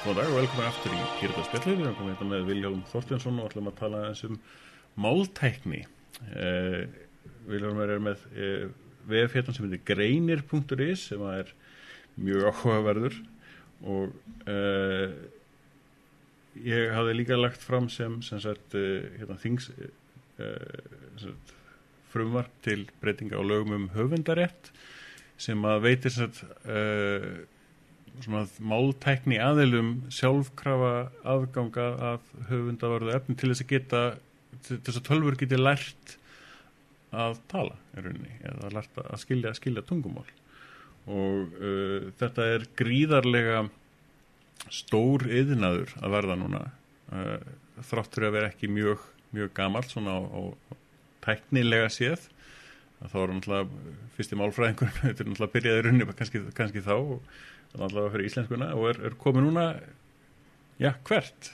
[0.00, 1.74] Góðan dag og velkomin aftur í Pírataspjallir.
[1.76, 4.38] Við erum komið hérna með Viljálm Þorstinsson og ætlum að tala eins um
[5.04, 5.80] máltækni.
[6.40, 6.78] Eh,
[7.50, 8.64] Viljálm er með eh,
[9.12, 11.52] vefhéttan sem heitir greinir.is sem er
[12.16, 13.20] mjög áhugaverður
[13.92, 14.16] og
[14.48, 15.12] eh,
[16.64, 21.56] ég hafði líka lagt fram sem, sem sagt, eh, hérna, þings eh, sagt,
[22.16, 24.72] frumvarp til breytinga á lögum um höfundarétt
[25.36, 27.44] sem að veitir sem sagt, uh,
[28.24, 30.94] svona máltækni aðilum sjálfkrafa
[31.28, 34.02] aðganga að höfundavarðu efni til þess að geta
[34.66, 36.16] til þess að tölfur geti lært
[37.10, 40.26] að tala í rauninni eða lært að skilja, skilja tungumál.
[41.10, 43.64] Og uh, þetta er gríðarlega
[44.70, 46.66] stór yðnaður að verða núna
[47.10, 47.38] uh,
[47.88, 49.02] þráttur að vera ekki mjög,
[49.34, 50.42] mjög gamall svona á, á
[51.24, 52.28] tæknilega séð.
[53.00, 56.94] Þá er náttúrulega fyrsti málfræðingur þetta er náttúrulega byrjaði runni kannski, kannski þá.
[57.00, 57.40] og
[57.78, 59.64] náttúrulega fyrir íslenskuna og er, er komið núna
[60.80, 61.52] já, hvert?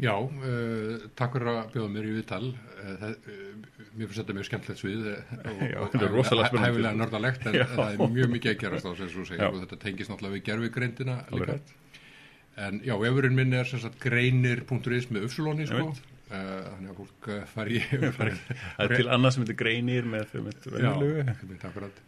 [0.00, 2.46] Já, uh, takk fyrir að bjóða mér í viðtal.
[2.80, 7.66] Uh, uh, mér finnst þetta mjög skemmtilegt svið og, er hæfilega nördalegt en Já.
[7.74, 9.50] það er mjög mikið að gerast á sem þú segir Já.
[9.50, 11.76] og þetta tengist náttúrulega við gerfigreindina Alveg líka.
[12.62, 15.92] En já, vefurinn minn er sagt greinir.is með uppsulóni sko.
[16.32, 17.80] Þannig að fólk fari
[18.16, 18.34] fari,
[18.78, 22.02] Það er til annað sem heitir greinir með, venjulegu Já, einmitt, akkurat.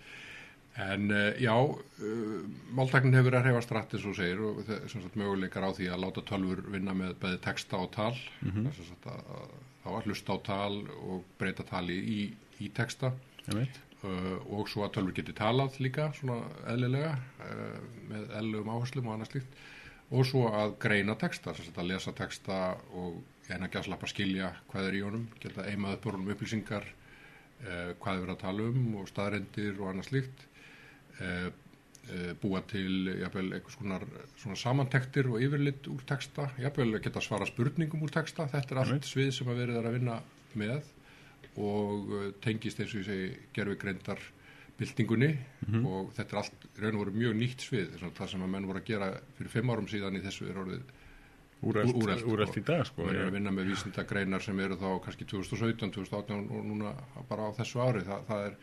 [0.74, 4.56] En uh, já, uh, máltæknin hefur að reyfa strætt eins og segir og
[4.90, 8.14] sagt möguleikar á því að láta tölfur vinna með bæði texta og tal.
[8.66, 9.52] Er sem sagt að, að
[9.84, 12.20] þá að hlusta á tal og breyta tali í,
[12.58, 13.12] í texta.
[14.02, 16.40] Uh, og svo að tölfur geti talað líka svona
[16.72, 19.60] eðlilega uh, með eðlilegum áherslum og annað slíkt.
[20.10, 22.58] Og svo að greina texta, sem sagt að lesa texta
[22.98, 27.94] og eina gæslappa skilja hvað er í honum, geta eimað upp úr honum upplýsingar uh,
[28.02, 30.44] hvað er verið að tala um og staðrendir og annað slíkt
[32.42, 34.03] búa til jafnvel einhvers konar
[34.37, 38.92] svona samantektir og yfirlit úr texta jafnvel geta svara spurningum úr texta þetta er allt
[38.92, 39.09] Einmitt.
[39.09, 40.18] svið sem að verið er að vinna
[40.61, 40.90] með
[41.57, 44.20] og uh, tengist eins og ég segi gerfi greindar
[44.77, 45.31] byltingunni
[45.87, 48.83] og þetta er allt raun og veru mjög nýtt svið það sem að menn voru
[48.83, 50.83] að gera fyrir fimm árum síðan í þessu er orðið
[51.64, 51.94] úrælt,
[52.27, 52.61] úrælt sko.
[52.61, 53.03] í dag sko.
[53.07, 56.92] og er ég- að vinna með vísindagreinar sem eru þá kannski 2017, 2018 og núna
[57.31, 58.57] bara á þessu ári það, það er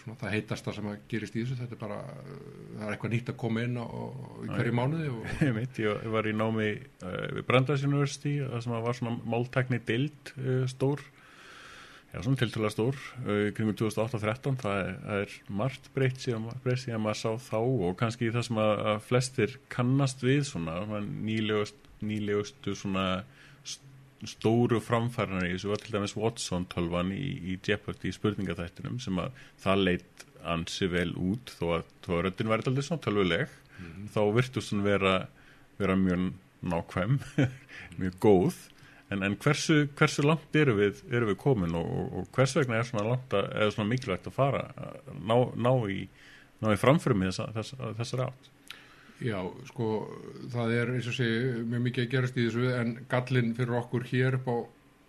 [0.00, 2.42] svona það heitasta sem að gerist í þessu þetta er bara, uh,
[2.78, 6.28] það er eitthvað nýtt að koma inn í hverju mánuði og Ég veit, ég var
[6.30, 11.02] í námi uh, við Brandeis University, það sem að var svona máltækni dild uh, stór
[12.10, 16.82] já, svona tiltöla stór uh, kringum 2008-13, það, er- það er margt breytt síðan, breytt
[16.86, 21.78] síðan maður sá þá og kannski það sem að, að flestir kannast við svona, nýlegust,
[22.02, 23.04] nýlegustu svona
[24.28, 29.38] stóru framfæranar í þessu var til dæmis Watson tölvan í, í Jeopardy spurningaþættinum sem að
[29.62, 33.56] það leitt ansi vel út þó að, að röddin væri alltaf svona tölvuleg
[34.12, 35.14] þá virtust hún vera,
[35.80, 36.30] vera mjög
[36.60, 37.18] nákvæm
[38.00, 38.60] mjög góð.
[39.10, 42.78] En, en hversu, hversu langt eru við, eru við komin og, og, og hvers vegna
[42.78, 43.16] er svona
[43.74, 46.04] svona mikilvægt að fara að ná, ná í
[46.70, 48.50] í framförum í þessa, þessa, þessar átt
[49.20, 49.86] Já, sko,
[50.52, 51.26] það er eins og sé
[51.68, 54.56] mjög mikið að gerast í þessu en gallin fyrir okkur hér upp á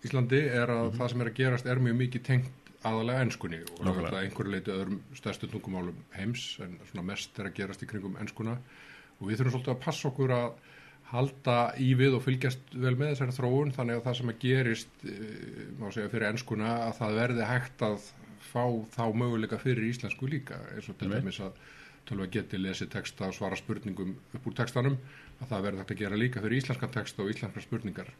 [0.02, 3.82] Íslandi er að það sem er að gerast er mjög mikið tengt aðalega ennskunni og
[3.86, 8.18] það einhverju leiti öðrum stærstu tungumálum heims en svona mest er að gerast í kringum
[8.20, 10.48] ennskuna og við þurfum svolítið að passa okkur að
[11.12, 15.06] halda í við og fylgjast vel með þessari þróun þannig að það sem að gerist
[15.06, 18.08] eh, má segja fyrir ennskuna að það verði hægt að
[18.42, 18.64] fá
[18.96, 21.60] þá möguleika fyrir íslensku líka eins og til dæmis að
[22.08, 24.96] tölva geti lesið texta og svara spurningum upp úr textanum
[25.40, 28.10] að það verði hægt að gera líka fyrir íslenskan texta og íslenskar spurningar.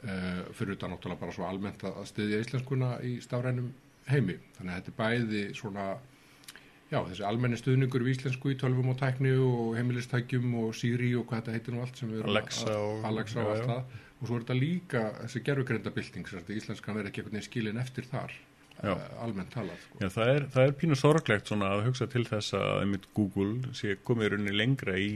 [0.00, 3.68] Uh, fyrir utan náttúrulega bara svo almennt að styðja íslenskuna í stafrænum
[4.08, 4.38] heimi.
[4.56, 5.86] Þannig að þetta er bæði svona
[6.90, 11.26] já, þessi almenni stuðningur við íslensku í tölvum og tækni og heimilistækjum og Siri og
[11.28, 13.98] hvað þetta heitir nú allt sem við erum Alexa og- Alexa og allt það.
[14.20, 18.32] Og svo er þetta líka þessi sagt, íslenskan er ekki einhvern veginn skilin eftir þar
[18.80, 18.94] Já.
[18.94, 20.00] uh, almennt talað sko.
[20.00, 23.74] Já, það er, það er pínu sorglegt svona að hugsa til þess að einmitt Google
[23.76, 25.12] sé komið rauninni lengra í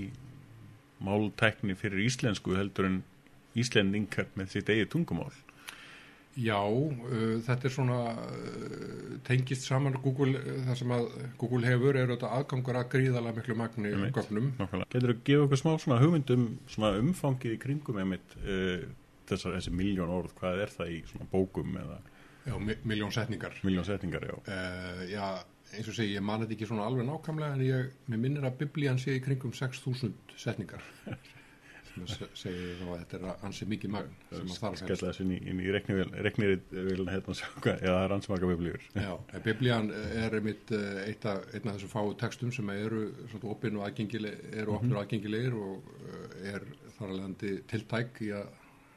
[1.04, 3.02] máltækni fyrir íslensku heldur en
[3.58, 5.32] íslendingar með sitt eigið tungumál.
[6.34, 11.04] Já, uh, þetta er svona uh, tengist saman Google, uh, það sem að
[11.38, 14.16] Google hefur er þetta aðgangur að gríðalega miklu magni Einmitt.
[14.18, 14.50] gögnum.
[14.90, 18.82] Getur þú að gefa okkur smá svona hugmyndum svona umfangið í kringum einmitt uh,
[19.30, 22.00] þessar, þessi miljón orð, hvað er það í svona bókum eða
[22.44, 23.54] Já, mi miljón setningar.
[23.64, 24.34] miljón setningar, já.
[24.48, 25.28] Uh, já,
[25.74, 28.58] eins og segi, ég man þetta ekki svona alveg nákvæmlega en ég, mér minnir að
[28.64, 30.84] biblían sé í kringum 6.000 setningar.
[31.94, 35.10] sem að se- segi þá að þetta er ansi mikið magn sem að þarf Skella
[35.12, 38.86] þessu inn í, inn í reknirvilna hérna sjá hvað, já, það er ansmaka biblíur.
[38.98, 39.10] Já,
[39.44, 43.04] biblían er einmitt eh, eitt af, þessum fáu textum sem eru
[43.54, 46.66] opinn og aðgengileg, eru opnur og aðgengilegir og eh, er
[46.98, 48.50] þar að leiðandi tiltæk í að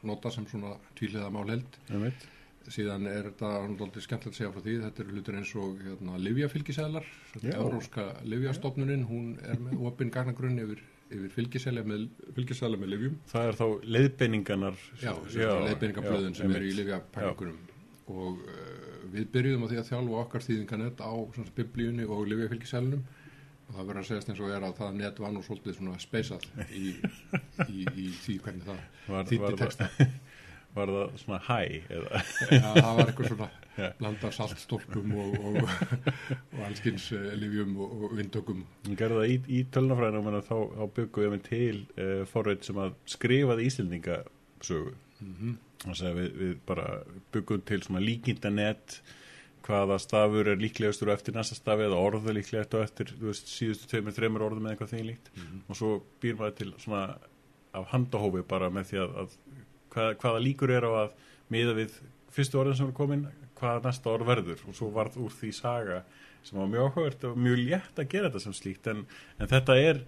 [0.08, 1.78] nota sem svona tvíliða málheld.
[1.92, 2.26] Einmitt.
[2.68, 6.18] Síðan er þetta náttúrulega skemmtilegt að segja frá því, þetta eru hlutur eins og hérna,
[6.20, 7.08] livjafylgisæðlar,
[7.40, 7.54] Já.
[7.56, 13.16] Európska livjastofnunin, hún er með opinn gagnagrunn yfir, yfir fylgisæla með, með livjum.
[13.32, 14.84] Það er þá leiðbeiningarnar.
[15.00, 15.50] Já, já,
[16.36, 16.78] sem eru í einmitt.
[16.82, 17.64] livjapælingunum
[18.08, 23.02] og uh, við byrjuðum á því að þjálfa okkar þýðinganett á svona, biblíunni og livjafylgisælunum
[23.68, 25.98] og það verður að segjast eins og er að það net var nú svolítið svona
[26.00, 26.94] speysað í,
[27.68, 28.80] í, í því hvernig það
[29.12, 29.90] Var, þýtti texta.
[30.78, 31.60] var það svona hæ
[31.98, 32.22] eða?
[32.52, 33.88] Já, það var eitthvað svona Já.
[34.00, 35.60] blanda af saltstólpum og, og,
[36.56, 38.64] og allskins uh, livjum og, og vindökum.
[38.88, 42.82] Hún gerði það í, í tölnafræðinu og þá, þá byggum við til uh, forrið sem
[42.86, 44.98] að skrifaði Íslendingasögu.
[45.18, 45.56] Mhm.
[45.82, 46.84] þannig að við, við bara
[47.34, 49.00] byggum til svona líkindanett
[49.68, 53.90] hvaða stafur er líklegastur á eftir næsta stafi eða orðu líklegast á eftir veist, síðustu
[53.92, 55.32] tveimur, þreimur orðum eða eitthvað þeim líkt.
[55.68, 55.90] Og svo
[56.22, 57.02] býr maður til svona
[57.78, 59.36] af handahófi bara með því að, að
[59.98, 61.18] hvað, hvaða líkur er á að
[61.54, 61.98] miða við
[62.38, 64.64] fyrstu orðin sem er komin hvað næsta orð verður.
[64.70, 66.04] Og svo varð úr því saga
[66.46, 68.90] sem var mjög áhugavert og mjög létt að gera þetta sem slíkt.
[68.94, 69.04] En,
[69.42, 70.06] en þetta er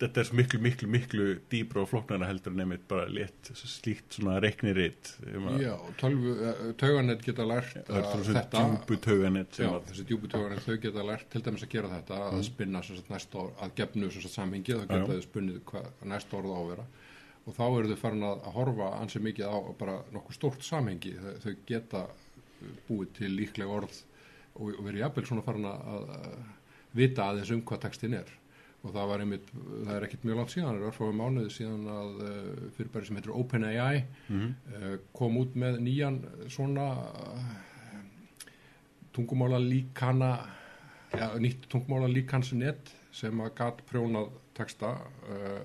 [0.00, 4.38] þetta er svo miklu, miklu, miklu dýbra og flóknara heldur einmitt bara létt slíkt svona
[4.42, 8.62] reikniritt um Já, uh, tauganett geta lært er að svona þetta.
[8.64, 11.92] djúbu tauganett Já, sem að þessi djúbu tauganett þau geta lært til dæmis að gera
[11.98, 16.56] þetta að spinna sagt, orð, að gefnu samhengi þá geta þau spunnið hvað næsta orð
[16.56, 16.88] á að vera
[17.46, 21.14] og þá eru þau farin að, horfa ansi mikið á bara nokkuð stórt samhengi.
[21.44, 22.04] Þau, geta
[22.88, 23.94] búið til líklega orð
[24.58, 26.12] og, og verið jafnvel svona farin að,
[26.96, 28.36] vita aðeins um hvað textin er.
[28.80, 31.82] Og það var einmitt, það er ekkit mjög langt síðan það er örfáum mánuði síðan
[31.92, 33.98] að uh, fyrirbæri sem heitir OpenAI
[34.32, 36.16] uh, kom út með nýjan
[36.48, 37.50] svona uh,
[39.12, 40.30] tungumála líkana
[41.12, 44.94] ja, nýtt tungumála líkansnet sem að gat prjónað texta
[45.28, 45.60] uh,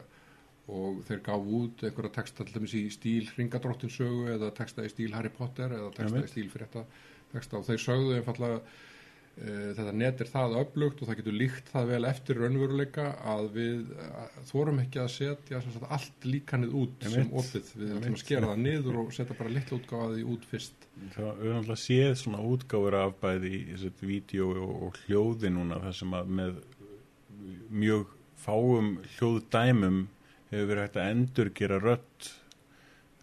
[0.72, 5.14] og þeir gaf út einhverja texta til dæmis í stíl Ringadróttinsögu eða texta í stíl
[5.14, 6.32] Harry Potter eða texta Einmitt.
[6.32, 6.86] í stíl frétta
[7.34, 7.60] texta.
[7.60, 11.92] Og þeir sögðu einfallega uh, þetta net er það öflugt og það getur líkt það
[11.92, 17.30] vel eftir raunveruleika að við uh, þórum ekki að setja sagt, allt líkanið út sem
[17.30, 17.72] opið.
[17.76, 20.90] Við ætlum að skera það niður og setja bara litla útgáfaði út fyrst.
[21.14, 25.98] Það alltaf séð svona útgáfur af bæði í þessu vídeo og, og hljóði núna þar
[26.02, 26.60] sem að með
[27.70, 28.10] mjög
[28.42, 30.06] fáum hljóðdæmum
[30.56, 32.30] hefur verið hægt að endur gera rödd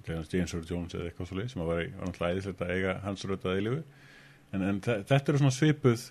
[0.03, 2.73] til hans James Earl Jones eða eitthvað svo sem að var, var náttúrulega æðislegt að
[2.77, 3.83] eiga hans rödd að eilifu
[4.53, 6.07] en, en þe- þetta eru svona svipuð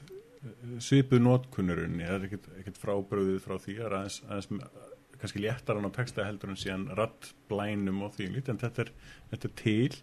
[0.81, 4.47] svipuð notkunnurinn það er ekkert, ekkert frábröðið frá því er aðeins, aðeins
[5.21, 8.93] kannski léttar hann á texta heldur en síðan rattblænum og því lít en þetta er,
[9.33, 9.99] þetta er til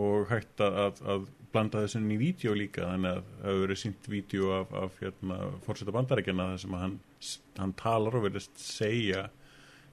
[0.00, 3.62] og hægt að, að, að blanda þessu inn í vídeo líka þannig að það hefur
[3.66, 6.96] verið sínt vídeo af, af hérna, fórseta bandarækjana þar sem að hann,
[7.60, 9.26] hann talar og verðist segja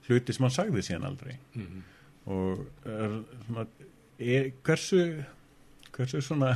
[0.07, 1.35] hluti sem hann sagði síðan aldrei.
[2.27, 3.67] Og er, svona,
[4.19, 5.03] er, hversu
[5.97, 6.55] hversu svona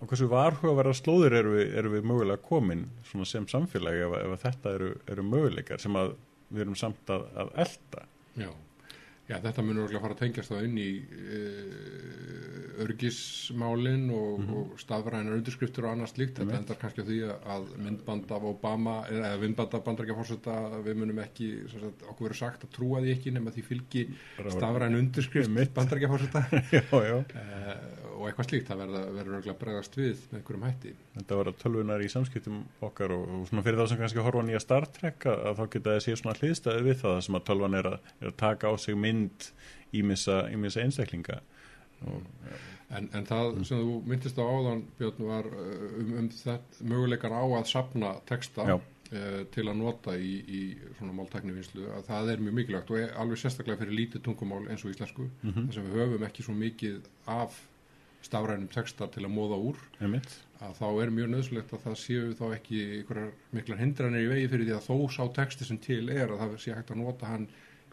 [0.00, 2.86] og hversu varhuga verða slóður eru við, eru við mögulega komin
[3.28, 6.14] sem samfélagi ef, ef þetta eru, eru möguleikar sem að
[6.50, 8.06] við erum samt að, að elda
[8.40, 8.50] Já,
[9.30, 15.36] Já þetta munur örugglega fara að tengjast þá inn í uh, örgismálin og, og stafrænar
[15.36, 16.38] undirskriftur og annað slíkt.
[16.40, 17.18] Þetta endar kannski á því
[17.54, 20.54] að myndband af Obama eða myndband af bandarækjafórseta
[20.86, 24.04] við munum ekki, sagt, okkur verður sagt að trúa því ekki nema því fylgi
[24.56, 25.74] stafræn undirskrift Einmitt.
[25.76, 26.44] bandarækjafórseta
[26.76, 27.18] já, já.
[27.20, 27.26] uh,
[28.20, 28.68] og eitthvað slíkt.
[28.70, 30.94] Það verða- verður örugglega að bregðast við með einhverjum hætti.
[31.20, 34.46] þetta var að tölvunar í samskiptum okkar og, og svona fyrir þá sem kannski horfa
[34.48, 35.94] nýja Star Trek að, að þá geta
[39.20, 39.50] mynd
[40.00, 41.40] ímissa, einstaklinga.
[42.06, 42.22] Og,
[42.90, 47.30] En, en það sem þú myndist á áðan, Björn, var uh, um, um þetta möguleikar
[47.30, 48.80] á að sapna texta uh,
[49.54, 50.62] til að nota í, í
[50.98, 54.82] svona máltæknivinslu, að það er mjög mikilvægt og er alveg sérstaklega fyrir lítið tungumál eins
[54.82, 55.68] og íslensku, Mhm.
[55.68, 56.98] þess að við höfum ekki svo mikið
[57.30, 57.60] af
[58.26, 62.34] stafrænum texta til að móða úr, einmitt, að þá er mjög nöðslegt að það séu
[62.34, 62.80] þá ekki
[63.54, 66.58] miklar hindranir í vegi fyrir því að þó sá texti sem til er að það
[66.58, 67.46] sé hægt að nota hann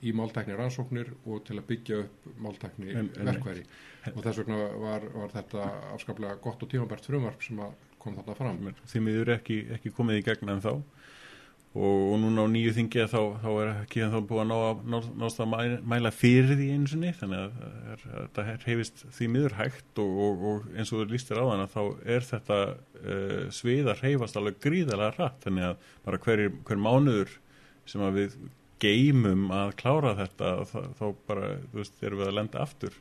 [0.05, 3.65] í máltækni rannsóknir og til að byggja upp máltækni verkværi
[4.13, 8.37] og þess vegna var, var þetta afskaplega gott og tímabært frumvarp sem að kom þarna
[8.37, 8.59] fram.
[8.87, 10.73] Því miður ekki, ekki komið í gegn en þá
[11.77, 14.83] og, og núna á nýju þingi þá, þá er ekki en þá búið að ná,
[14.93, 17.13] ná, nást að mæla, mæla fyrir því einu sinni.
[17.17, 21.41] Þannig að að þetta hefist því miður hægt og, og, og eins og þú lístir
[21.41, 21.81] á þannig þá
[22.15, 25.41] er þetta uh, svið að reyfast alveg gríðalega hratt.
[25.45, 27.35] Þannig að bara hver, hver mánuður
[27.87, 28.39] sem að við
[28.83, 32.97] geymum að klára þetta þá, þá bara, þú veist, erum við að lenda aftur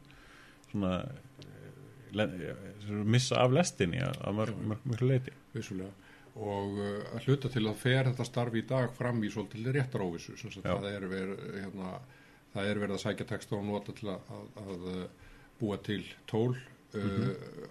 [0.71, 1.79] svona eh,
[2.17, 5.93] len- eh, missa af lestinni að mörg, mörg, mörg leiti vissulega.
[6.37, 10.75] Og uh, að hluta til að fer þetta starf í dag fram í svolítið Já.
[10.75, 11.93] það er, verið, hérna,
[12.53, 14.91] það er verið að sækja texta og nota til að, að, að
[15.57, 17.31] búa til tól uh,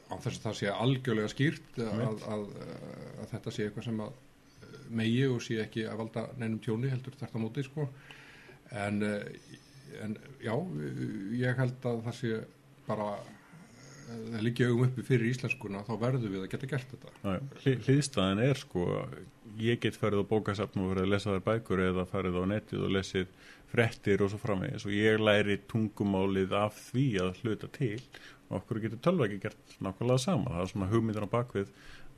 [0.10, 2.48] á þess að það sé algjörlega skýrt að, að,
[3.36, 4.18] þetta sé eitthvað sem að
[4.90, 7.88] megi og sé ekki að valda neinum tjóni heldur þetta móti sko.
[8.76, 10.54] En, uh, en já
[11.38, 12.42] ég held að það sé
[12.88, 17.40] bara uh, það liggja augum uppi fyrir íslenskuna þá verðum við að geta gert þetta.
[17.86, 18.88] Hliðstæðan er sko
[19.62, 22.88] ég get farið á bókasafn og verið að lesa þær bækur eða farið á netið
[22.88, 28.00] og lesið frettir og svo framvegis og ég læri tungumálið af því að hluta til
[28.50, 30.52] og okkur getur tölva ekki gert nákvæmlega sama.
[30.54, 31.72] Það er svona hugmyndir á bakvið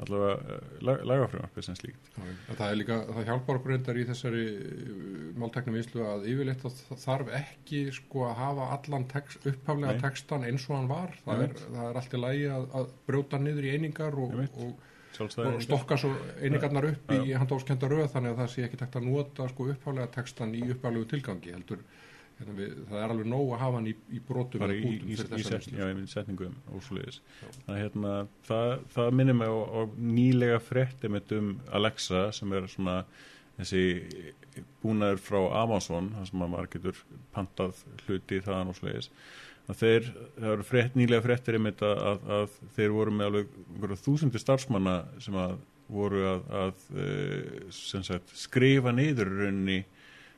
[0.03, 2.10] allavega uh, lagafrjónarpið sem slíkt.
[2.47, 4.43] Það er líka, það hjálpar okkur endar í þessari
[5.41, 10.03] máltekna vinslu að yfirleitt að það þarf ekki sko að hafa allan text, upphaflega Nei.
[10.03, 11.15] textan eins og hann var.
[11.23, 14.83] Það er, það er allt í lagi að, að brjóta niður í einingar og, og,
[15.25, 19.07] og stokka svo einingarnar upp í handóskenda röð þannig að það sé ekki tekt að
[19.10, 21.81] nota sko upphaflega textan í upphaflegu tilgangi heldur
[22.45, 26.10] við, það er alveg nóg að hafa hann í, í brotum í, í, í, í
[26.12, 27.21] setningum og svoleiðis.
[27.65, 28.13] Það, hérna,
[28.47, 33.00] það, það minnir mig á, á nýlega frétti mitt um Alexa sem er svona
[33.58, 33.84] þessi
[34.84, 37.04] búnaður frá Amazon þar sem að maður getur
[37.36, 39.10] pantað hluti þaðan og svoleiðis.
[39.67, 40.06] Að þeir,
[40.38, 44.95] það eru frétt, nýlega fréttir einmitt að, að, að þeir voru með alveg þúsundir starfsmanna
[45.23, 45.58] sem að
[45.91, 49.77] voru að, að eh, sagt, skrifa niður í rauninni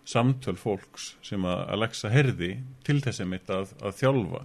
[0.09, 2.55] samtöl fólks sem að Alexa herði
[2.87, 4.43] til þess einmitt að, að þjálfa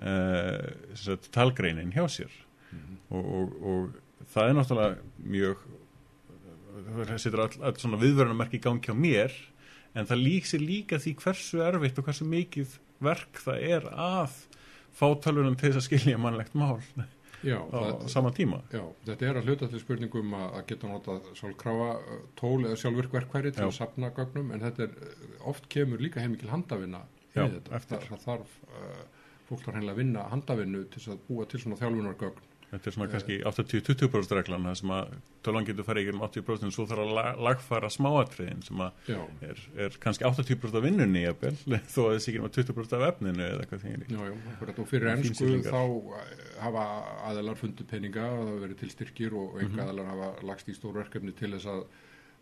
[0.00, 2.32] uh, talgreinin hjá sér.
[3.12, 5.66] Og, og, og það er náttúrulega mjög
[6.86, 9.36] það setur all, all svona viðverðunamerki í gangi á mér
[9.96, 14.40] en það líksir líka því hversu erfitt og hversu mikið verk það er að
[14.96, 16.80] fá tölvunum til þess að skilja mannlegt mál
[17.46, 21.28] já, á það, sama tíma Já, þetta er að hluta til spurningum að, geta notað
[21.38, 23.68] sjálfkrafa uh, tól eða sjálfvirkverkværi til Já.
[23.68, 27.04] að sapna gögnum en þetta er, uh, oft kemur líka heimikil handavinna
[27.36, 27.80] í þetta.
[27.86, 31.80] Það, það þarf, uh, fólk þarf hreinlega að vinna handavinnu til að búa til svona
[31.80, 35.10] þjálfunargögn Þetta er svona kannski 80-20% reglan það sem að
[35.46, 39.10] tölvan getur farið í gerum 80% svo þarf að la- lagfæra smáatriðin sem að
[39.46, 41.52] er, er kannski 80% af vinnunni jafnvel,
[41.94, 44.88] þó að þessi ekki nema 20% af efninu eða eitthvað því Já, já, akkurat, og
[44.90, 45.78] fyrir ennsku þá
[46.18, 46.86] eh, hafa
[47.30, 49.62] aðelar fundið peninga og það verið til styrkir og Mhm.
[49.62, 51.84] einhver aðelar hafa lagst í stóru verkefni til þess að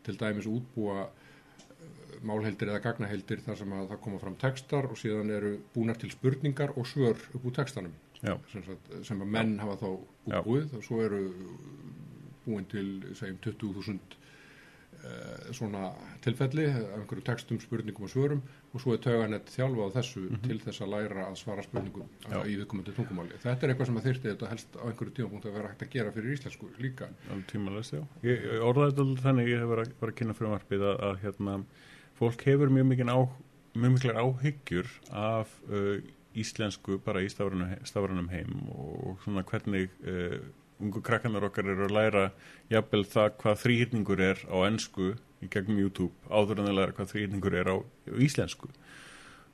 [0.08, 4.96] til dæmis útbúa eh, málheildir eða gagnaheildir þar sem að það koma fram textar og
[4.96, 7.92] síðan eru búnar til spurningar og svör upp úr textanum.
[8.52, 8.66] Sem,
[9.04, 11.22] sem að menn hafa þá útbúið og svo eru
[12.44, 14.16] búin til segjum 20.000
[15.04, 15.90] uh, svona
[16.24, 20.58] tilfelli af einhverju textum, spurningum og svörum og svo er tauganett þjálfa á þessu til
[20.64, 22.08] þess að læra að svara spurningum.
[22.26, 22.38] Já.
[22.42, 23.38] í viðkomandi tungumáli.
[23.44, 25.94] Þetta er eitthvað sem að þyrfti þetta helst á einhverju tímapunkt að vera hægt að
[25.94, 27.10] gera fyrir íslensku líka.
[27.52, 28.02] tímalist, já.
[28.26, 31.22] Ég, ég orðaði þetta alveg þannig, ég hef verið að, að kynna frumvarpið að, að
[31.24, 31.56] hérna,
[32.18, 32.90] fólk hefur mjög
[33.94, 35.96] miklar áhyggjur af uh,
[36.41, 40.39] íslensku bara í stafrænum heim og, svona hvernig uh,
[40.82, 42.24] ungu krakkanar okkar eru að læra
[42.72, 45.12] jafnvel það hvað þrýhyrningur er á ensku
[45.45, 48.70] í gegnum YouTube áður en að læra hvað þrýhyrningur er á, á íslensku.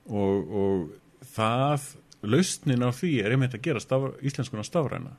[0.08, 1.90] Og, og það
[2.24, 5.16] lausnin á því er einmitt að gera staf, íslenskuna stafræna.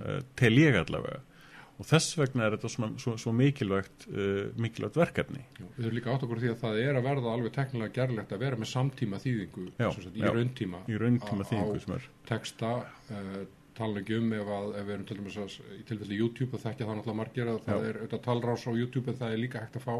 [0.00, 1.20] Uh, tel ég allavega
[1.80, 5.44] og þess vegna er þetta svona, svo, svo mikilvægt uh, mikilvægt verkefni.
[5.56, 8.34] Já, Við þurfum líka átt okkur því að það er að verða alveg teknilega gerlegt
[8.36, 10.32] að vera með samtíma þýðingu Já, sagt, í já.
[10.36, 11.98] rauntíma í rauntíma þýðingu á
[12.30, 13.40] texta uh,
[13.80, 16.64] tala ekki um ef, að, ef við erum til dæmis að, í tilfelli YouTube og
[16.64, 17.88] þekkja það náttúrulega margir að það Já.
[17.88, 19.96] er auðvitað talrás á YouTube en það er líka hægt að fá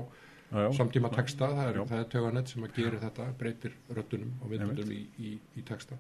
[0.75, 5.05] samtíma texta, það er, er tauganett sem að gera þetta, breytir röddunum og myndundum í,
[5.23, 5.99] í, í texta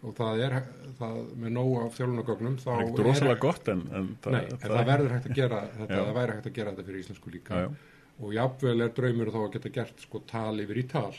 [0.00, 0.54] og það er
[1.00, 4.62] það með nóg af þjálfunagögnum þá það er ekkert rosalega gott en, en Nei, en
[4.64, 7.58] það verður hægt að gera þetta, það væri hægt að gera þetta fyrir íslensku líka
[7.60, 7.98] Já, já.
[8.20, 11.12] og jafnvel er draumur þá að geta gert sko tal yfir í tal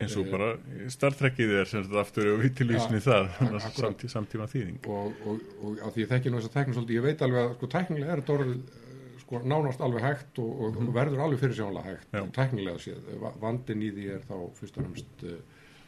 [0.00, 0.46] eins og bara
[0.88, 3.26] Star Trekið er sem þetta aftur og vittilvísni það
[3.60, 4.04] akkurat.
[4.08, 7.04] samtíma, þýðing og, og, og á því ég þekki nú þess að tekna svolítið, ég
[7.04, 10.94] veit alveg að sko teknilega er þetta eh, sko nánast alveg hægt og, og, og
[10.96, 12.22] verður alveg fyrir sjónlega hægt Já.
[12.40, 15.36] teknilega séð, Va- vandinn í því er þá fyrst og fremst uh,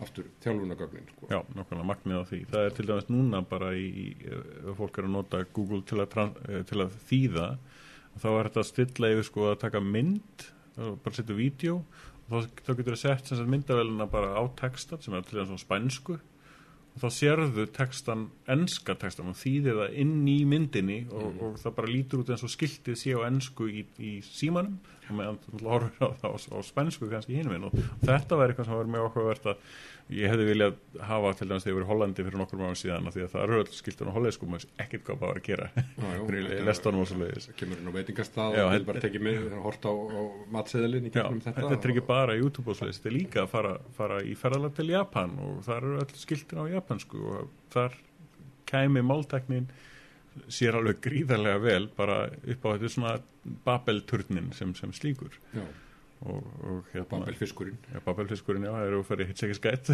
[0.03, 1.29] aftur þjálfunagögnin sko.
[1.31, 2.41] Já, nákvæmlega magnið á því.
[2.53, 6.19] Það er til dæmis núna bara í, ef fólk er að nota Google til að,
[6.49, 7.49] eh, til að þýða,
[8.23, 11.83] þá er þetta að stilla yfir sko að taka mynd, bara setja vídeo
[12.29, 15.65] og þá, þá getur það sett myndavélina bara á textan sem er til dæmis á
[15.65, 16.19] spænsku
[16.93, 21.77] og þá sérðu textan, enska textan og þýðir það inn í myndinni og, og það
[21.79, 24.77] bara lítur út eins og skiltið sé á ensku í, í símanum
[25.09, 28.69] og meðan þú horfir á það á, á spænsku kannski hinum og, þetta var eitthvað
[28.69, 29.65] sem var mjög áhugavert að
[30.11, 30.75] ég hefði viljað
[31.09, 33.45] hafa til dæmis þegar ég verið í Hollandi fyrir nokkur mánu síðan því að það
[33.47, 35.69] eru öll skiltun á hollensku maður veist ekkert hvað það var að gera.
[36.53, 36.67] Er-
[37.47, 40.21] það kemur inn á veitingastað Já, og vil bara tekið með og hort á, á
[40.57, 43.45] matseðalinn í Já, gegnum þetta, þetta er ekki bara YouTube og svo þetta er líka
[43.47, 47.55] að fara, fara í ferðalag til Japan og þar eru öll skiltun á japansku og
[47.73, 47.97] þar
[48.73, 49.71] kæmi málteknin
[50.53, 53.15] sér alveg gríðarlega vel bara upp á þetta svona
[53.67, 55.35] Babel-turnin sem, sem slíkur.
[55.53, 55.65] Já,
[56.93, 59.91] hérna Babelfiskurinn Já, Babelfiskurinn, já, það eru að fara í hitsekisgætt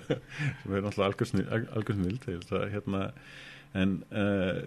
[0.60, 3.02] sem er náttúrulega algjörsnild það hérna.
[3.80, 4.58] En uh,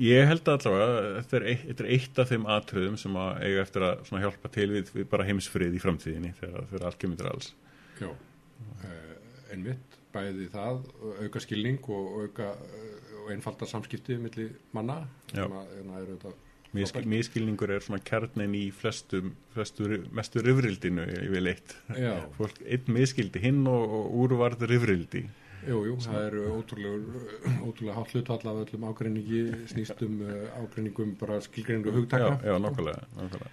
[0.00, 3.62] ég held allavega þetta er, eitt, þetta er eitt af þeim atriðum sem að eiga
[3.64, 6.86] eftir að hjálpa til við, við bara heimsfrið í framtíðinni þegar, þegar
[7.20, 7.52] til alls.
[8.00, 9.16] Já, uh,
[9.54, 10.84] einmitt bæði það,
[11.22, 16.49] auka skilning og auka uh, og einfalda samskipti milli manna sem að hérna, eru þetta
[16.76, 22.12] Miskil, miskilningur er svona kjarnin í flestum, flestu, mestu rifrildinu ég vil eitt Já.
[22.36, 25.24] Fólk, einn miskildi hinn og, og úrvarð rifrildi
[25.66, 27.24] Jú, jú, það eru ótrúlega,
[27.66, 32.54] ótrúlega hátt hlutfall af öllum ágreiningi snýst um uh, ágreiningum bara skilgreiningu hugtaka já.
[32.54, 33.48] Já.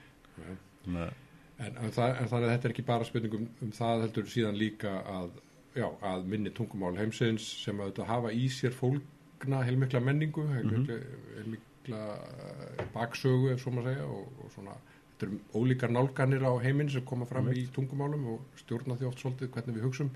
[0.85, 1.15] Þannig að
[1.57, 4.59] En, en, það, en þannig að þetta er ekki bara spurning um, það heldur síðan
[4.59, 5.31] líka að,
[5.73, 10.99] já, að minni tungumál heimsins sem að þetta hafa í sér fólkna heilmikla menningu, heilmikla,
[11.39, 14.75] heilmikla eh, baksögu ef svo maður segja og, og svona
[15.17, 19.23] þetta eru ólíkar nálganir á heiminn sem koma fram í tungumálum og stjórna því oft
[19.23, 20.11] svolítið hvernig við hugsum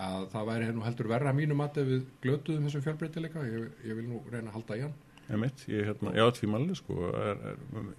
[0.00, 3.44] að það væri nú heldur verra að mínu mati ef við glötuðum þessum fjölbreytileika.
[3.44, 4.94] Ég, ég vil nú reyna að halda í hann.
[5.32, 7.90] Einmitt, ég, hérna, já, tvímalli sko, er, er,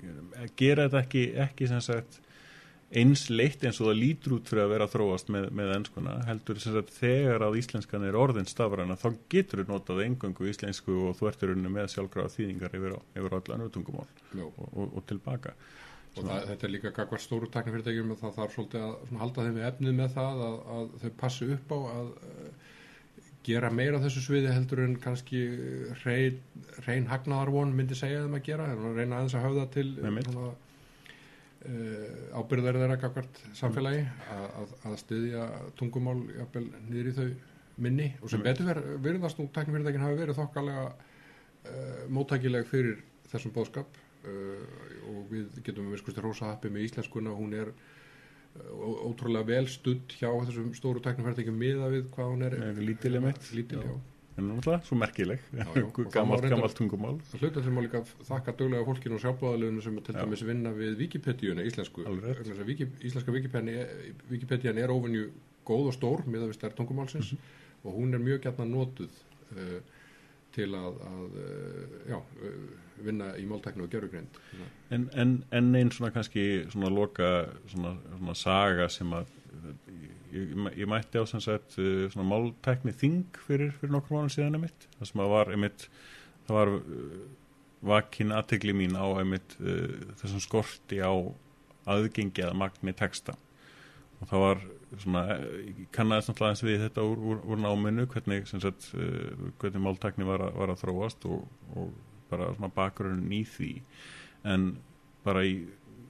[0.41, 2.20] er, gera þetta ekki, ekki sem sagt
[2.99, 6.17] eins leitt eins og það lítur út fyrir að vera að þróast með, með enskuna,
[6.27, 10.97] heldur sem sagt þegar að íslenskan er orðin stafræna þá getur þú notað engöngu íslensku
[11.07, 14.45] og þú ertur unni með sjálfgráða þýðingar yfir, yfir allan tungumál Já.
[14.45, 15.55] og, og, og tilbaka
[16.13, 19.45] og það, þetta er líka gagvart stóru taknifyrirtækjum og það þarf svolítið að svona, halda
[19.47, 22.51] þeim við efnið með það að, að þau passi upp á að uh,
[23.43, 25.41] gera meira á þessu sviði heldur en kannski
[26.03, 26.37] reyn,
[26.85, 30.29] reyn hagnaðarvon myndi segja þeim að gera, að reyna aðeins að til Einmitt.
[30.29, 30.62] svona, uh,
[31.64, 34.03] ábyrðar þeirra gagvart samfélagi
[34.34, 35.47] að, að, að styðja
[35.80, 37.28] tungumál jafnvel niður í þau
[37.84, 42.99] minni og sem betur ver, virðast nú taknifyrirtækin hafi verið þokkalega uh, móttækileg fyrir
[43.32, 43.95] þessum bóðskap
[44.28, 44.68] uh,
[45.09, 47.72] og við getum við skusti rosa happi með íslenskuna hún er
[48.53, 53.47] ótrúlega vel studd hjá þessum stóru tæknumferðingum miða við hvað hún er Er lítil einmitt.
[53.57, 53.95] lítil, já.
[54.38, 55.39] En náttúrulega svo merkileg
[56.13, 60.71] gammalt, tungumál hluta þeim má líka þakka döglega fólkinu og sjálfbóðalöfunu sem til dæmis vinna
[60.73, 62.05] við Wikipedíuna íslensku.
[62.09, 65.27] Að Wiki, íslenska Wikipedían er óvenju
[65.67, 67.59] góð og stór með að við stær tungumálsins Mhm.
[67.84, 69.11] og hún er mjög gætna notuð
[69.57, 69.79] uh,
[70.53, 74.27] til að, að uh, já, uh, vinna í máltæknu og gerugreind.
[74.89, 79.25] en, en, en einn svona kannski svona loka svona, svona saga sem að
[80.33, 84.59] ég, ég, mætti á sem sagt uh, svona máltækni þing fyrir, fyrir nokkur mánu síðan
[84.59, 84.87] einmitt.
[84.97, 85.87] Það sem að var einmitt
[86.47, 87.23] það var uh,
[87.83, 91.13] vakin aðtegli mín á einmitt uh, þessum skorti á
[91.89, 93.35] aðgengi að magni texta.
[94.21, 94.63] Og það var
[95.01, 98.91] svona, eh, ég kannaðist náttúrulega eins við þetta úr, úr, úr náminu hvernig, sem sagt,
[98.95, 101.91] uh, hvernig máltækni var, var að þróast og, og
[102.29, 103.73] bara svona bakgrunn í því.
[104.47, 104.69] En
[105.25, 105.57] bara í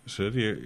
[0.09, 0.61] sér, ég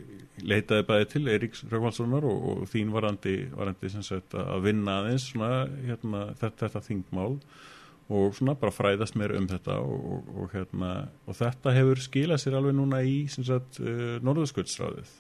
[0.46, 5.52] leitaði bæði til Eiríks Rökkvaldssonar og, og þín varandi, varandi sagt að vinna aðeins svona
[5.86, 7.40] hérna, þetta, þetta þingmál
[8.08, 10.92] og svona bara fræðast mér um þetta og, og, og hérna
[11.28, 15.12] og þetta hefur skilað sér alveg núna í sem sagt uh, Norðurskjöldsráðið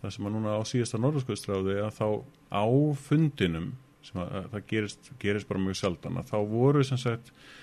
[0.00, 2.08] það sem að núna á síðasta Norðurskjöldsráði að þá
[2.50, 2.66] á
[3.04, 3.70] fundinum
[4.04, 7.56] sem að, að það gerist, gerist bara mjög sjaldan að þá voru sem sagt uh,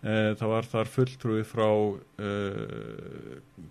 [0.00, 1.98] það var þar fulltrúi frá uh,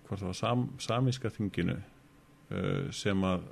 [0.06, 3.48] hvort það var sam, samíska þinginu uh, sem að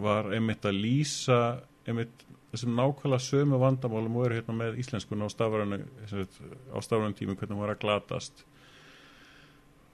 [0.00, 1.40] var einmitt að lýsa
[1.84, 7.62] einmitt þessum nákvæmlega sömu vandamálum og eru hérna með íslenskun á stafrænu tími hvernig hún
[7.62, 8.42] var að glatast.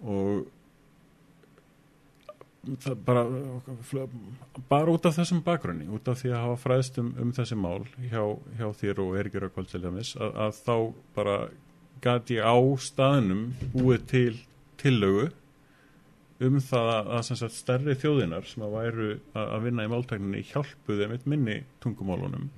[0.01, 0.56] Og það
[3.07, 3.25] bara
[4.71, 7.87] bara út af þessum bakgrunni út af því að hafa fræðst um, um þessi mál
[8.11, 8.23] hjá,
[8.59, 10.77] hjá þér og Erikir Akvald til dæmis að, að þá
[11.17, 11.39] bara
[12.05, 14.37] gæti ég á staðnum búið til
[14.81, 15.31] tillögu
[16.47, 20.45] um það að, að sagt, stærri þjóðinar sem að væru að, að vinna í máltækninni
[20.51, 22.51] hjálpuðu einmitt minni tungumálunum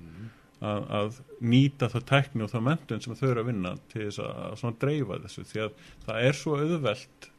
[0.59, 4.23] að, að nýta það tækni og það mentun sem þau eru að vinna til þess
[4.25, 7.38] að, að dreifa þessu því að það er svo auðvelt að,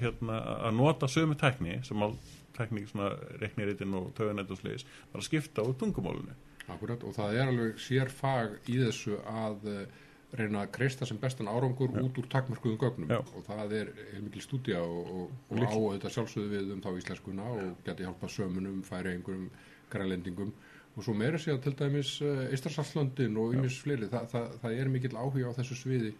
[0.00, 0.38] hérna,
[0.68, 6.38] að nota sömu tækni sem máltækni svona reikniritinn og sliðis bara skipta úr tungumálunni
[6.70, 10.02] Akkurat, og það er alveg sér fag í þessu að uh,
[10.38, 13.10] reyna að kreista sem bestan árangur út úr takmörkuðum gögnum.
[13.12, 13.18] Já.
[13.20, 17.48] og það er heilmikil stúdía og, og, og á auðvitað sjálfsögðu við um þá íslenskuna
[17.56, 19.50] og geti hjálpað sömunum, færi einhverjum
[19.92, 20.54] grænlendingum.
[20.92, 22.14] Og svo meira sér til dæmis
[22.52, 26.12] Ístarsalslöndin og ymis fleiri, Þa, það, það er mikill áhuga á þessu sviði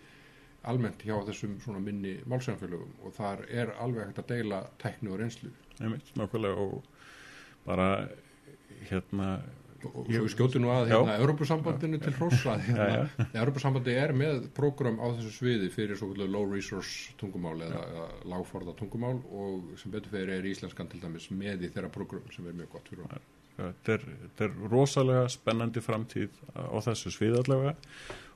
[0.71, 5.19] almennt hjá þessum svona minni málsæðanfélögum og þar er alveg hægt að deila tækni og
[5.23, 5.51] reynslu.
[5.81, 6.85] Einmitt, nákvæmlega og
[7.67, 7.89] bara
[8.91, 9.33] hérna
[9.83, 14.47] og svo við skjótu nú að hérna Europasambandinu til hrósa hérna, Já, Europasambandi er með
[14.57, 19.73] prógram á þessu sviði fyrir svo kvöldu low resource tungumál eða, eða lágforða tungumál og
[19.81, 22.91] sem betur fyrir er íslenskan til dæmis með í þeirra prógram sem er mjög gott
[22.93, 23.31] fyrir okkur.
[23.59, 27.75] þetta er, rosalega spennandi framtíð á þessu svið allavega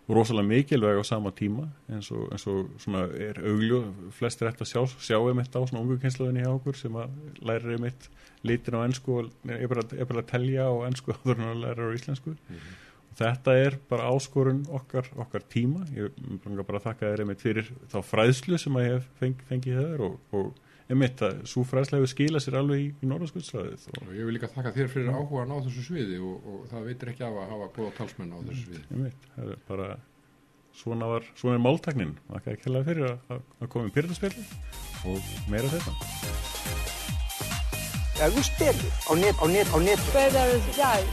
[0.09, 3.83] rosalega mikilvæg á sama tíma eins og, eins og svona er augljó
[4.15, 7.75] flestir eftir að sjá, sjá einmitt á svona ungu kynslaðinni hjá okkur sem að læra
[7.75, 8.09] einmitt
[8.47, 11.63] litin á ennsku og er bara, er bara að telja á ennsku áður en að
[11.65, 12.37] læra á íslensku.
[12.37, 15.83] Og þetta er bara áskorun okkar, okkar tíma.
[15.97, 19.45] Ég langar bara að þakka þér einmitt fyrir þá fræðslu sem að ég hef feng,
[19.51, 23.87] fengið þér og, og einmitt að svo fræðslu hefur skilað sér alveg í, í norðarskuldslaðið
[24.01, 27.11] og ég vil líka þakka þér fyrir áhugan á þessu sviði og, og það veitir
[27.14, 28.84] ekki af að hafa góða talsmenn á þessu sviði.
[28.95, 29.89] einmitt, það er bara
[30.76, 34.32] svona var, svona er máltæknin þakka ekki hérlega fyrir að, að- koma í pyrtaspil
[35.11, 35.97] og meira þetta
[38.16, 40.01] Ef þú spilur á net, á net, á net.
[40.14, 41.05] Where there is doubt,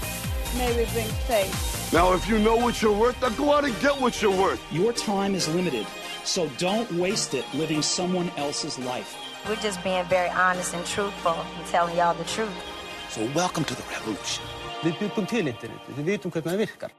[0.56, 1.52] may we bring faith.
[1.92, 4.62] Now, if you know what you're worth, then go out and get what you're worth.
[4.72, 5.86] Your time is limited,
[6.24, 9.18] so don't waste it living someone else's life.
[9.48, 12.50] We're just being very honest and truthful and telling y'all the truth.
[13.10, 14.44] So welcome to the revolution.
[14.84, 16.94] Við byggum til internetið, við vitum hvernig það virkar.